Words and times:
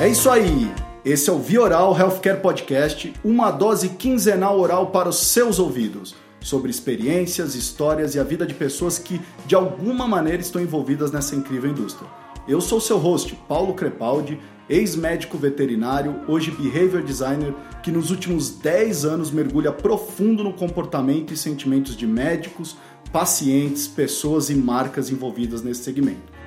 É 0.00 0.08
isso 0.08 0.30
aí. 0.30 0.72
Esse 1.04 1.28
é 1.28 1.32
o 1.32 1.38
Vioral 1.38 1.94
Healthcare 1.94 2.40
Podcast, 2.40 3.12
uma 3.22 3.50
dose 3.50 3.90
quinzenal 3.90 4.58
oral 4.58 4.86
para 4.86 5.10
os 5.10 5.26
seus 5.26 5.58
ouvidos, 5.58 6.14
sobre 6.40 6.70
experiências, 6.70 7.54
histórias 7.54 8.14
e 8.14 8.18
a 8.18 8.24
vida 8.24 8.46
de 8.46 8.54
pessoas 8.54 8.98
que 8.98 9.20
de 9.44 9.54
alguma 9.54 10.08
maneira 10.08 10.40
estão 10.40 10.62
envolvidas 10.62 11.12
nessa 11.12 11.36
incrível 11.36 11.70
indústria. 11.70 12.08
Eu 12.48 12.62
sou 12.62 12.80
seu 12.80 12.96
host, 12.96 13.38
Paulo 13.46 13.74
Crepaldi, 13.74 14.40
ex-médico 14.70 15.36
veterinário, 15.36 16.22
hoje 16.26 16.50
behavior 16.50 17.02
designer, 17.02 17.52
que 17.82 17.92
nos 17.92 18.10
últimos 18.10 18.48
10 18.48 19.04
anos 19.04 19.30
mergulha 19.30 19.70
profundo 19.70 20.42
no 20.42 20.54
comportamento 20.54 21.34
e 21.34 21.36
sentimentos 21.36 21.94
de 21.94 22.06
médicos, 22.06 22.74
pacientes, 23.12 23.86
pessoas 23.86 24.48
e 24.48 24.54
marcas 24.54 25.10
envolvidas 25.10 25.60
nesse 25.60 25.84
segmento. 25.84 26.39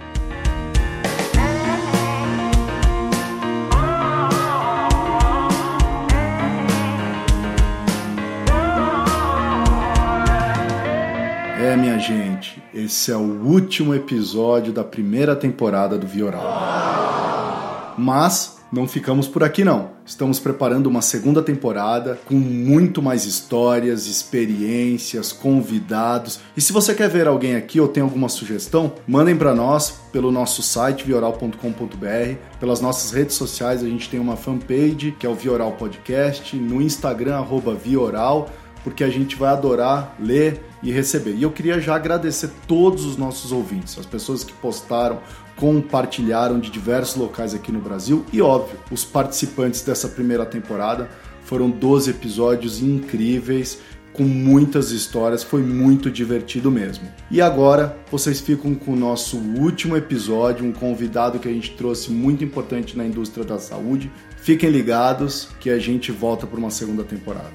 É, 11.74 11.76
minha 11.76 11.98
gente, 11.98 12.62
esse 12.72 13.12
é 13.12 13.16
o 13.16 13.44
último 13.44 13.96
episódio 13.96 14.72
da 14.72 14.84
primeira 14.84 15.36
temporada 15.36 15.98
do 15.98 16.06
Vioral. 16.06 17.96
Mas 17.98 18.60
não 18.72 18.88
ficamos 18.88 19.28
por 19.28 19.44
aqui 19.44 19.64
não. 19.64 19.90
Estamos 20.06 20.40
preparando 20.40 20.86
uma 20.86 21.02
segunda 21.02 21.42
temporada 21.42 22.20
com 22.26 22.36
muito 22.36 23.02
mais 23.02 23.26
histórias, 23.26 24.06
experiências, 24.06 25.32
convidados. 25.32 26.40
E 26.56 26.62
se 26.62 26.72
você 26.72 26.94
quer 26.94 27.10
ver 27.10 27.26
alguém 27.28 27.56
aqui 27.56 27.80
ou 27.80 27.88
tem 27.88 28.04
alguma 28.04 28.30
sugestão, 28.30 28.94
mandem 29.08 29.36
para 29.36 29.56
nós 29.56 30.00
pelo 30.12 30.32
nosso 30.32 30.62
site 30.62 31.04
vioral.com.br, 31.04 32.36
pelas 32.60 32.82
nossas 32.82 33.10
redes 33.12 33.36
sociais, 33.36 33.84
a 33.84 33.88
gente 33.88 34.10
tem 34.10 34.20
uma 34.20 34.36
fanpage 34.36 35.16
que 35.18 35.26
é 35.26 35.30
o 35.30 35.34
Vioral 35.34 35.72
Podcast, 35.72 36.56
no 36.56 36.80
Instagram 36.84 37.44
@vioral 37.84 38.48
porque 38.84 39.04
a 39.04 39.10
gente 39.10 39.36
vai 39.36 39.52
adorar 39.52 40.16
ler 40.20 40.62
e 40.82 40.92
receber. 40.92 41.36
E 41.36 41.44
eu 41.44 41.52
queria 41.52 41.80
já 41.80 41.96
agradecer 41.96 42.50
todos 42.68 43.06
os 43.06 43.18
nossos 43.18 43.52
ouvintes, 43.52 43.98
as 43.98 44.06
pessoas 44.06 44.44
que 44.44 44.54
postaram, 44.54 45.20
compartilharam 45.56 46.60
de 46.60 46.70
diversos 46.70 47.16
locais 47.16 47.54
aqui 47.54 47.72
no 47.72 47.80
Brasil 47.80 48.26
e, 48.34 48.42
óbvio, 48.42 48.78
os 48.92 49.06
participantes 49.06 49.82
dessa 49.82 50.08
primeira 50.08 50.46
temporada. 50.46 51.10
Foram 51.44 51.70
12 51.70 52.10
episódios 52.10 52.82
incríveis, 52.82 53.80
com 54.14 54.24
muitas 54.24 54.92
histórias, 54.92 55.44
foi 55.44 55.64
muito 55.64 56.10
divertido 56.10 56.70
mesmo. 56.70 57.08
E 57.32 57.42
agora 57.42 57.98
vocês 58.12 58.40
ficam 58.40 58.76
com 58.76 58.94
o 58.94 58.96
nosso 58.96 59.38
último 59.38 59.98
episódio, 59.98 60.66
um 60.66 60.72
convidado 60.72 61.40
que 61.40 61.48
a 61.48 61.52
gente 61.52 61.72
trouxe 61.72 62.12
muito 62.12 62.44
importante 62.44 62.96
na 62.96 63.06
indústria 63.06 63.44
da 63.44 63.58
saúde. 63.58 64.12
Fiquem 64.38 64.70
ligados 64.70 65.50
que 65.60 65.70
a 65.70 65.80
gente 65.80 66.12
volta 66.12 66.46
para 66.46 66.60
uma 66.60 66.70
segunda 66.70 67.04
temporada. 67.04 67.52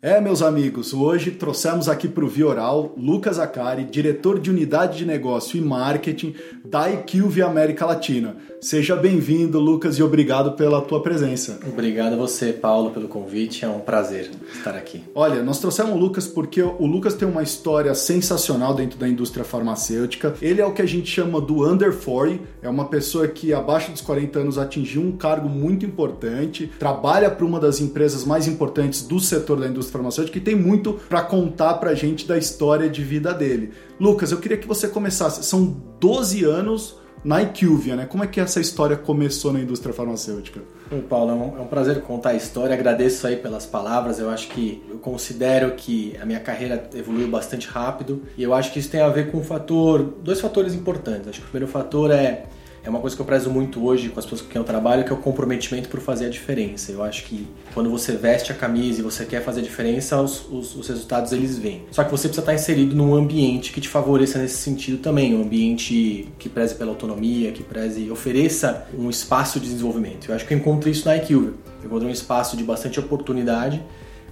É, 0.00 0.20
meus 0.20 0.42
amigos, 0.42 0.94
hoje 0.94 1.32
trouxemos 1.32 1.88
aqui 1.88 2.06
para 2.06 2.24
o 2.24 2.28
Vioral 2.28 2.94
Lucas 2.96 3.36
Acari, 3.36 3.82
diretor 3.82 4.38
de 4.38 4.48
unidade 4.48 4.98
de 4.98 5.04
negócio 5.04 5.58
e 5.58 5.60
marketing 5.60 6.36
da 6.64 6.88
IQV 6.88 7.42
América 7.42 7.84
Latina. 7.84 8.36
Seja 8.60 8.96
bem-vindo, 8.96 9.60
Lucas, 9.60 9.98
e 9.98 10.02
obrigado 10.02 10.52
pela 10.52 10.80
tua 10.80 11.00
presença. 11.00 11.60
Obrigado 11.64 12.14
a 12.14 12.16
você, 12.16 12.52
Paulo, 12.52 12.90
pelo 12.90 13.06
convite. 13.06 13.64
É 13.64 13.68
um 13.68 13.78
prazer 13.78 14.32
estar 14.52 14.74
aqui. 14.74 15.04
Olha, 15.14 15.44
nós 15.44 15.60
trouxemos 15.60 15.94
o 15.94 15.96
Lucas 15.96 16.26
porque 16.26 16.60
o 16.60 16.84
Lucas 16.84 17.14
tem 17.14 17.28
uma 17.28 17.42
história 17.42 17.94
sensacional 17.94 18.74
dentro 18.74 18.98
da 18.98 19.08
indústria 19.08 19.44
farmacêutica. 19.44 20.34
Ele 20.42 20.60
é 20.60 20.66
o 20.66 20.72
que 20.72 20.82
a 20.82 20.86
gente 20.86 21.08
chama 21.08 21.40
do 21.40 21.64
under 21.64 21.94
40, 21.94 22.40
é 22.60 22.68
uma 22.68 22.86
pessoa 22.86 23.28
que 23.28 23.54
abaixo 23.54 23.92
dos 23.92 24.00
40 24.00 24.40
anos 24.40 24.58
atingiu 24.58 25.02
um 25.02 25.12
cargo 25.12 25.48
muito 25.48 25.86
importante, 25.86 26.68
trabalha 26.80 27.30
para 27.30 27.46
uma 27.46 27.60
das 27.60 27.80
empresas 27.80 28.24
mais 28.24 28.48
importantes 28.48 29.02
do 29.02 29.20
setor 29.20 29.60
da 29.60 29.68
indústria 29.68 29.92
farmacêutica 29.92 30.36
e 30.36 30.40
tem 30.40 30.56
muito 30.56 30.94
para 31.08 31.22
contar 31.22 31.74
para 31.74 31.90
a 31.90 31.94
gente 31.94 32.26
da 32.26 32.36
história 32.36 32.88
de 32.88 33.04
vida 33.04 33.32
dele. 33.32 33.70
Lucas, 34.00 34.32
eu 34.32 34.38
queria 34.38 34.58
que 34.58 34.66
você 34.66 34.88
começasse. 34.88 35.44
São 35.44 35.76
12 36.00 36.44
anos 36.44 36.96
na 37.24 37.42
IQVIA, 37.42 37.96
né? 37.96 38.06
Como 38.06 38.22
é 38.22 38.26
que 38.26 38.40
essa 38.40 38.60
história 38.60 38.96
começou 38.96 39.52
na 39.52 39.60
indústria 39.60 39.92
farmacêutica? 39.94 40.60
Bom, 40.90 41.00
Paulo, 41.02 41.30
é 41.30 41.34
um, 41.34 41.58
é 41.58 41.60
um, 41.60 41.66
prazer 41.66 42.00
contar 42.02 42.30
a 42.30 42.34
história. 42.34 42.74
Agradeço 42.74 43.26
aí 43.26 43.36
pelas 43.36 43.66
palavras. 43.66 44.18
Eu 44.18 44.30
acho 44.30 44.48
que 44.48 44.82
eu 44.88 44.98
considero 44.98 45.72
que 45.72 46.16
a 46.20 46.24
minha 46.24 46.40
carreira 46.40 46.88
evoluiu 46.94 47.28
bastante 47.28 47.68
rápido 47.68 48.22
e 48.36 48.42
eu 48.42 48.54
acho 48.54 48.72
que 48.72 48.78
isso 48.78 48.90
tem 48.90 49.00
a 49.00 49.08
ver 49.08 49.30
com 49.30 49.38
um 49.38 49.44
fator, 49.44 50.02
dois 50.22 50.40
fatores 50.40 50.74
importantes. 50.74 51.28
Acho 51.28 51.40
que 51.40 51.46
o 51.46 51.50
primeiro 51.50 51.70
fator 51.70 52.10
é 52.10 52.46
é 52.84 52.88
uma 52.90 53.00
coisa 53.00 53.14
que 53.14 53.20
eu 53.20 53.26
prezo 53.26 53.50
muito 53.50 53.84
hoje 53.84 54.08
com 54.08 54.18
as 54.18 54.24
pessoas 54.24 54.42
com 54.42 54.48
quem 54.48 54.60
eu 54.60 54.64
trabalho, 54.64 55.04
que 55.04 55.10
é 55.10 55.14
o 55.14 55.18
comprometimento 55.18 55.88
por 55.88 56.00
fazer 56.00 56.26
a 56.26 56.28
diferença. 56.28 56.92
Eu 56.92 57.02
acho 57.02 57.24
que 57.24 57.46
quando 57.74 57.90
você 57.90 58.12
veste 58.12 58.52
a 58.52 58.54
camisa 58.54 59.00
e 59.00 59.02
você 59.02 59.24
quer 59.24 59.42
fazer 59.42 59.60
a 59.60 59.62
diferença, 59.62 60.20
os, 60.20 60.48
os, 60.50 60.74
os 60.74 60.88
resultados 60.88 61.32
eles 61.32 61.58
vêm. 61.58 61.84
Só 61.90 62.04
que 62.04 62.10
você 62.10 62.28
precisa 62.28 62.42
estar 62.42 62.54
inserido 62.54 62.94
num 62.94 63.14
ambiente 63.14 63.72
que 63.72 63.80
te 63.80 63.88
favoreça 63.88 64.38
nesse 64.38 64.56
sentido 64.58 64.98
também, 64.98 65.34
um 65.34 65.42
ambiente 65.42 66.28
que 66.38 66.48
preze 66.48 66.74
pela 66.74 66.90
autonomia, 66.90 67.52
que 67.52 67.62
preze, 67.62 68.10
ofereça 68.10 68.86
um 68.96 69.10
espaço 69.10 69.60
de 69.60 69.68
desenvolvimento. 69.68 70.28
Eu 70.28 70.34
acho 70.34 70.46
que 70.46 70.54
eu 70.54 70.58
encontrei 70.58 70.92
isso 70.92 71.06
na 71.06 71.16
IQ. 71.16 71.32
Eu 71.32 71.54
encontrei 71.84 72.08
um 72.08 72.12
espaço 72.12 72.56
de 72.56 72.64
bastante 72.64 72.98
oportunidade 72.98 73.82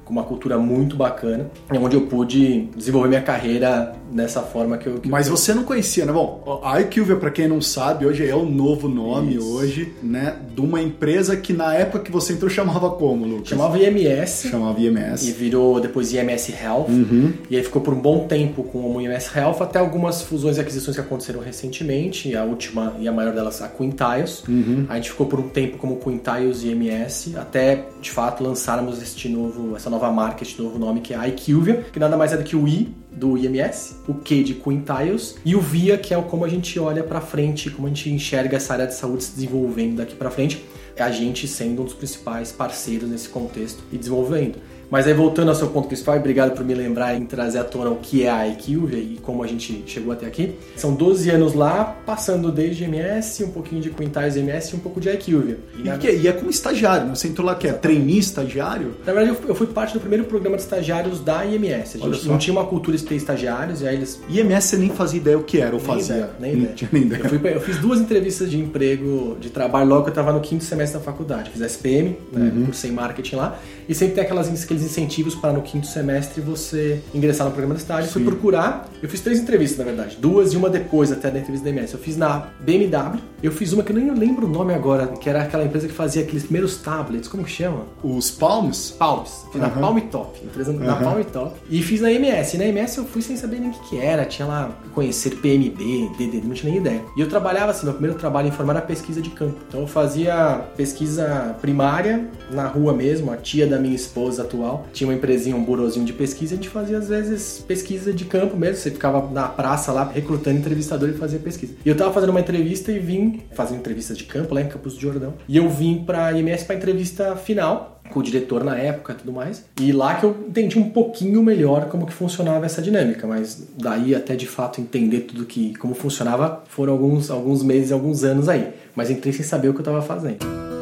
com 0.06 0.12
uma 0.12 0.22
cultura 0.22 0.56
muito 0.56 0.96
bacana, 0.96 1.50
onde 1.68 1.96
eu 1.96 2.02
pude 2.02 2.68
desenvolver 2.76 3.08
minha 3.08 3.22
carreira 3.22 3.92
dessa 4.10 4.40
forma 4.40 4.78
que 4.78 4.86
eu. 4.86 5.00
Que 5.00 5.08
Mas 5.08 5.26
eu... 5.26 5.36
você 5.36 5.52
não 5.52 5.64
conhecia, 5.64 6.06
né? 6.06 6.12
Bom, 6.12 6.60
a 6.62 6.80
IQVIA, 6.80 7.16
para 7.16 7.30
quem 7.30 7.48
não 7.48 7.60
sabe, 7.60 8.06
hoje 8.06 8.26
é 8.26 8.34
o 8.34 8.44
novo 8.44 8.88
nome 8.88 9.34
Isso. 9.34 9.52
hoje, 9.52 9.92
né? 10.00 10.36
De 10.54 10.60
uma 10.60 10.80
empresa 10.80 11.36
que 11.36 11.52
na 11.52 11.74
época 11.74 11.98
que 11.98 12.12
você 12.12 12.32
entrou 12.32 12.48
chamava 12.48 12.88
como, 12.90 13.26
Lucas? 13.26 13.48
Chamava 13.48 13.76
IMS. 13.78 14.48
Chamava 14.48 14.80
IMS. 14.80 15.28
E 15.28 15.32
virou 15.32 15.80
depois 15.80 16.12
IMS 16.12 16.52
Health. 16.52 16.86
Uhum. 16.88 17.32
E 17.50 17.56
aí 17.56 17.62
ficou 17.64 17.82
por 17.82 17.92
um 17.92 18.00
bom 18.00 18.28
tempo 18.28 18.62
com 18.62 18.94
o 18.94 19.00
IMS 19.00 19.36
Health, 19.36 19.60
até 19.60 19.80
algumas 19.80 20.22
fusões 20.22 20.56
e 20.56 20.60
aquisições 20.60 20.96
que 20.96 21.00
aconteceram 21.00 21.40
recentemente. 21.40 22.34
A 22.36 22.44
última 22.44 22.94
e 23.00 23.08
a 23.08 23.12
maior 23.12 23.34
delas, 23.34 23.60
a 23.60 23.66
Quintiles. 23.66 24.44
Uhum. 24.48 24.86
A 24.88 24.94
gente 24.94 25.10
ficou 25.10 25.26
por 25.26 25.40
um 25.40 25.48
tempo 25.48 25.78
como 25.78 25.96
Quintiles 25.96 26.62
e 26.62 26.68
IMS, 26.68 27.36
até 27.36 27.86
de 28.00 28.10
fato 28.12 28.44
lançarmos 28.44 29.02
este 29.02 29.28
novo, 29.28 29.74
essa 29.74 29.90
nova 29.90 29.95
marca, 30.12 30.42
este 30.42 30.60
novo 30.60 30.78
nome 30.78 31.00
que 31.00 31.14
é 31.14 31.16
a 31.16 31.26
IQVIA, 31.28 31.86
que 31.92 31.98
nada 31.98 32.16
mais 32.16 32.32
é 32.32 32.36
do 32.36 32.44
que 32.44 32.54
o 32.54 32.68
I 32.68 32.94
do 33.10 33.36
IMS, 33.38 33.96
o 34.06 34.14
Q 34.14 34.44
de 34.44 34.54
Quintiles 34.54 35.36
e 35.44 35.56
o 35.56 35.60
VIA, 35.60 35.96
que 35.96 36.12
é 36.12 36.20
como 36.20 36.44
a 36.44 36.48
gente 36.48 36.78
olha 36.78 37.02
para 37.02 37.20
frente, 37.20 37.70
como 37.70 37.86
a 37.86 37.90
gente 37.90 38.10
enxerga 38.10 38.56
essa 38.56 38.74
área 38.74 38.86
de 38.86 38.94
saúde 38.94 39.24
se 39.24 39.34
desenvolvendo 39.34 39.96
daqui 39.96 40.14
para 40.14 40.30
frente, 40.30 40.62
é 40.94 41.02
a 41.02 41.10
gente 41.10 41.48
sendo 41.48 41.82
um 41.82 41.84
dos 41.84 41.94
principais 41.94 42.52
parceiros 42.52 43.08
nesse 43.08 43.28
contexto 43.28 43.82
e 43.90 43.96
desenvolvendo. 43.96 44.58
Mas 44.91 45.06
aí 45.06 45.14
voltando 45.14 45.48
ao 45.48 45.54
seu 45.54 45.69
ponto 45.69 45.88
principal, 45.88 46.16
obrigado 46.16 46.54
por 46.54 46.64
me 46.64 46.74
lembrar 46.74 47.14
e 47.20 47.24
trazer 47.24 47.58
à 47.58 47.64
tona 47.64 47.91
o 47.91 47.97
que 47.97 48.24
é 48.24 48.30
a 48.30 48.47
IQVIA 48.48 48.98
e 48.98 49.19
como 49.22 49.42
a 49.42 49.47
gente 49.47 49.82
chegou 49.86 50.12
até 50.12 50.26
aqui. 50.26 50.54
São 50.76 50.94
12 50.94 51.30
anos 51.30 51.54
lá, 51.54 51.97
passando 52.06 52.52
desde 52.52 52.84
MS, 52.84 53.44
um 53.44 53.50
pouquinho 53.50 53.80
de 53.80 53.91
Quintiles 53.91 54.36
MS 54.36 54.72
e 54.72 54.76
um 54.76 54.80
pouco 54.80 55.00
de 55.00 55.08
IQVIA. 55.08 55.58
E, 55.76 55.88
e, 55.88 55.98
que, 55.98 56.10
e 56.10 56.28
é 56.28 56.32
como 56.32 56.50
estagiário, 56.50 57.08
né? 57.08 57.14
Você 57.14 57.28
entrou 57.28 57.47
lá 57.47 57.54
que 57.54 57.66
é 57.66 57.72
trainee, 57.72 58.19
estagiário? 58.19 58.94
Na 59.04 59.12
verdade, 59.12 59.38
eu 59.47 59.54
fui 59.54 59.66
parte 59.66 59.94
do 59.94 60.00
primeiro 60.00 60.24
programa 60.24 60.56
de 60.56 60.62
estagiários 60.62 61.21
da 61.21 61.44
IMS. 61.44 61.97
A 61.97 62.12
gente 62.12 62.28
não 62.28 62.38
tinha 62.38 62.53
uma 62.53 62.65
cultura 62.65 62.97
de 62.97 63.03
ter 63.03 63.16
estagiários 63.16 63.83
e 63.83 63.88
aí 63.88 63.97
eles... 63.97 64.21
IMS 64.28 64.66
você 64.66 64.77
nem 64.77 64.91
fazia 64.91 65.21
ideia 65.21 65.38
o 65.38 65.42
que 65.42 65.60
era 65.60 65.74
ou 65.74 65.80
fazia? 65.80 66.16
Ideia, 66.16 66.30
nem 66.41 66.53
ideia. 66.53 66.74
Tinha 66.74 66.91
nem 66.92 67.03
ideia. 67.03 67.22
Eu, 67.22 67.28
fui, 67.28 67.54
eu, 67.54 67.60
fiz 67.60 67.78
duas 67.78 68.00
entrevistas 68.00 68.50
de 68.50 68.59
emprego, 68.59 69.36
de 69.41 69.50
trabalho 69.50 69.88
logo 69.88 70.03
que 70.03 70.09
eu 70.09 70.12
estava 70.12 70.33
no 70.33 70.41
quinto 70.41 70.65
semestre 70.65 70.98
da 70.98 71.04
faculdade. 71.04 71.50
Fiz 71.50 71.60
SPM, 71.60 72.16
né, 72.33 72.53
uhum. 72.54 72.66
cursei 72.66 72.91
marketing 72.91 73.36
lá, 73.36 73.59
e 73.88 73.94
sempre 73.94 74.15
tem 74.15 74.24
aquelas, 74.24 74.48
aqueles 74.76 74.82
incentivos 74.82 75.34
para 75.34 75.52
no 75.52 75.62
quinto 75.62 75.86
semestre 75.86 76.40
você 76.40 77.02
ingressar 77.14 77.46
no 77.46 77.52
programa 77.52 77.74
de 77.74 77.80
estágio. 77.80 78.10
Fui 78.10 78.22
procurar, 78.22 78.88
eu 79.02 79.08
fiz 79.08 79.20
três 79.20 79.40
entrevistas, 79.40 79.78
na 79.78 79.84
verdade, 79.84 80.16
duas 80.20 80.52
e 80.52 80.56
uma 80.56 80.68
depois 80.68 81.10
até 81.10 81.30
da 81.30 81.38
entrevista 81.38 81.64
da 81.64 81.70
MS. 81.70 81.94
Eu 81.94 82.00
fiz 82.00 82.16
na 82.16 82.48
BMW, 82.60 83.18
eu 83.42 83.50
fiz 83.50 83.72
uma 83.72 83.82
que 83.82 83.92
eu 83.92 83.96
nem 83.96 84.12
lembro 84.12 84.46
o 84.46 84.50
nome 84.50 84.74
agora, 84.74 85.06
que 85.06 85.28
era 85.28 85.42
aquela 85.42 85.64
empresa 85.64 85.88
que 85.88 85.94
fazia 85.94 86.22
aqueles 86.22 86.44
primeiros 86.44 86.76
tablets, 86.78 87.28
como 87.28 87.44
que 87.44 87.50
chama? 87.50 87.84
Os 88.02 88.30
Palms? 88.30 88.94
Palms. 88.98 89.46
Fiz 89.50 89.60
na 89.60 89.70
Palm 89.70 89.98
Top, 90.10 90.38
empresa 90.44 90.72
uhum. 90.72 90.78
na 90.78 90.96
Palm 90.96 91.22
Top. 91.24 91.54
E 91.70 91.82
fiz 91.82 92.00
na 92.00 92.12
MS. 92.12 92.56
E 92.56 92.58
na 92.58 92.66
MS 92.66 92.98
eu 92.98 93.04
fui 93.04 93.22
sem 93.22 93.36
saber 93.36 93.60
nem 93.60 93.70
o 93.70 93.72
que, 93.72 93.90
que 93.90 93.98
era, 93.98 94.24
tinha 94.24 94.46
lá 94.46 94.70
conhecer 94.94 95.36
PMB, 95.36 96.10
DDD, 96.18 96.46
não 96.46 96.54
tinha 96.54 96.70
nem 96.70 96.80
ideia. 96.80 97.02
E 97.16 97.20
eu 97.20 97.28
trabalhava 97.28 97.70
assim, 97.70 97.84
meu 97.84 97.94
primeiro 97.94 98.18
trabalho 98.18 98.48
em 98.48 98.52
forma 98.52 98.72
era 98.72 98.82
pesquisa 98.82 99.20
de 99.20 99.30
campo. 99.30 99.56
Então 99.68 99.80
eu 99.80 99.86
fazia 99.86 100.64
pesquisa 100.76 101.56
primária 101.60 102.28
na 102.50 102.66
rua 102.66 102.92
mesmo, 102.92 103.32
a 103.32 103.36
tia 103.36 103.66
da 103.66 103.78
minha 103.78 103.94
esposa 103.94 104.42
atual 104.42 104.66
atual. 104.66 104.86
Tinha 104.92 105.09
uma 105.09 105.15
empresinha, 105.15 105.57
um 105.57 105.63
burozinho 105.63 106.04
de 106.04 106.13
pesquisa, 106.13 106.54
a 106.54 106.57
gente 106.57 106.68
fazia 106.68 106.98
às 106.98 107.09
vezes 107.09 107.65
pesquisa 107.66 108.13
de 108.13 108.24
campo 108.24 108.57
mesmo. 108.57 108.77
Você 108.77 108.91
ficava 108.91 109.30
na 109.30 109.48
praça 109.48 109.92
lá 109.92 110.10
recrutando 110.13 110.59
entrevistador 110.59 111.09
e 111.09 111.13
fazia 111.13 111.39
pesquisa. 111.39 111.74
E 111.84 111.89
eu 111.89 111.97
tava 111.97 112.13
fazendo 112.13 112.30
uma 112.30 112.41
entrevista 112.41 112.91
e 112.91 112.98
vim 112.98 113.42
fazendo 113.53 113.78
entrevista 113.78 114.15
de 114.15 114.24
campo 114.24 114.54
lá 114.54 114.60
em 114.60 114.68
Campos 114.68 114.95
do 114.95 115.01
Jordão. 115.01 115.34
E 115.48 115.57
eu 115.57 115.68
vim 115.68 116.03
pra 116.04 116.33
IMS 116.33 116.65
pra 116.65 116.74
entrevista 116.74 117.36
final 117.36 118.01
com 118.10 118.21
o 118.21 118.22
diretor 118.22 118.63
na 118.63 118.77
época 118.77 119.13
e 119.13 119.16
tudo 119.16 119.33
mais. 119.33 119.65
E 119.80 119.91
lá 119.91 120.15
que 120.15 120.24
eu 120.24 120.36
entendi 120.48 120.78
um 120.78 120.91
pouquinho 120.91 121.42
melhor 121.42 121.86
como 121.89 122.07
que 122.07 122.12
funcionava 122.12 122.65
essa 122.65 122.80
dinâmica, 122.80 123.27
mas 123.27 123.66
daí 123.77 124.15
até 124.15 124.36
de 124.36 124.47
fato 124.47 124.80
entender 124.80 125.21
tudo 125.21 125.45
que 125.45 125.74
como 125.77 125.95
funcionava 125.95 126.62
foram 126.69 126.92
alguns 126.92 127.30
alguns 127.30 127.62
meses, 127.62 127.91
alguns 127.91 128.22
anos 128.22 128.48
aí. 128.48 128.72
Mas 128.95 129.10
entrei 129.10 129.33
sem 129.33 129.45
saber 129.45 129.69
o 129.69 129.72
que 129.72 129.78
eu 129.78 129.83
estava 129.83 130.01
fazendo. 130.03 130.75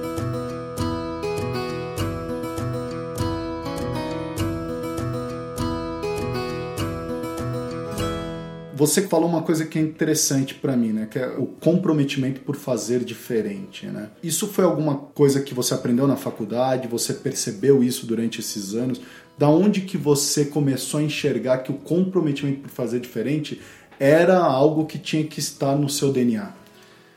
Você 8.84 9.00
falou 9.08 9.26
uma 9.26 9.40
coisa 9.40 9.64
que 9.64 9.78
é 9.78 9.82
interessante 9.82 10.54
para 10.54 10.76
mim, 10.76 10.92
né? 10.92 11.08
Que 11.10 11.18
é 11.18 11.26
o 11.38 11.46
comprometimento 11.46 12.42
por 12.42 12.54
fazer 12.54 13.02
diferente, 13.02 13.86
né? 13.86 14.10
Isso 14.22 14.46
foi 14.46 14.62
alguma 14.62 14.94
coisa 14.94 15.40
que 15.40 15.54
você 15.54 15.72
aprendeu 15.72 16.06
na 16.06 16.16
faculdade? 16.16 16.86
Você 16.88 17.14
percebeu 17.14 17.82
isso 17.82 18.04
durante 18.04 18.40
esses 18.40 18.74
anos? 18.74 19.00
Da 19.38 19.48
onde 19.48 19.80
que 19.80 19.96
você 19.96 20.44
começou 20.44 21.00
a 21.00 21.02
enxergar 21.02 21.58
que 21.58 21.72
o 21.72 21.76
comprometimento 21.76 22.60
por 22.60 22.68
fazer 22.68 23.00
diferente 23.00 23.58
era 23.98 24.36
algo 24.36 24.84
que 24.84 24.98
tinha 24.98 25.24
que 25.24 25.38
estar 25.38 25.74
no 25.74 25.88
seu 25.88 26.12
DNA? 26.12 26.52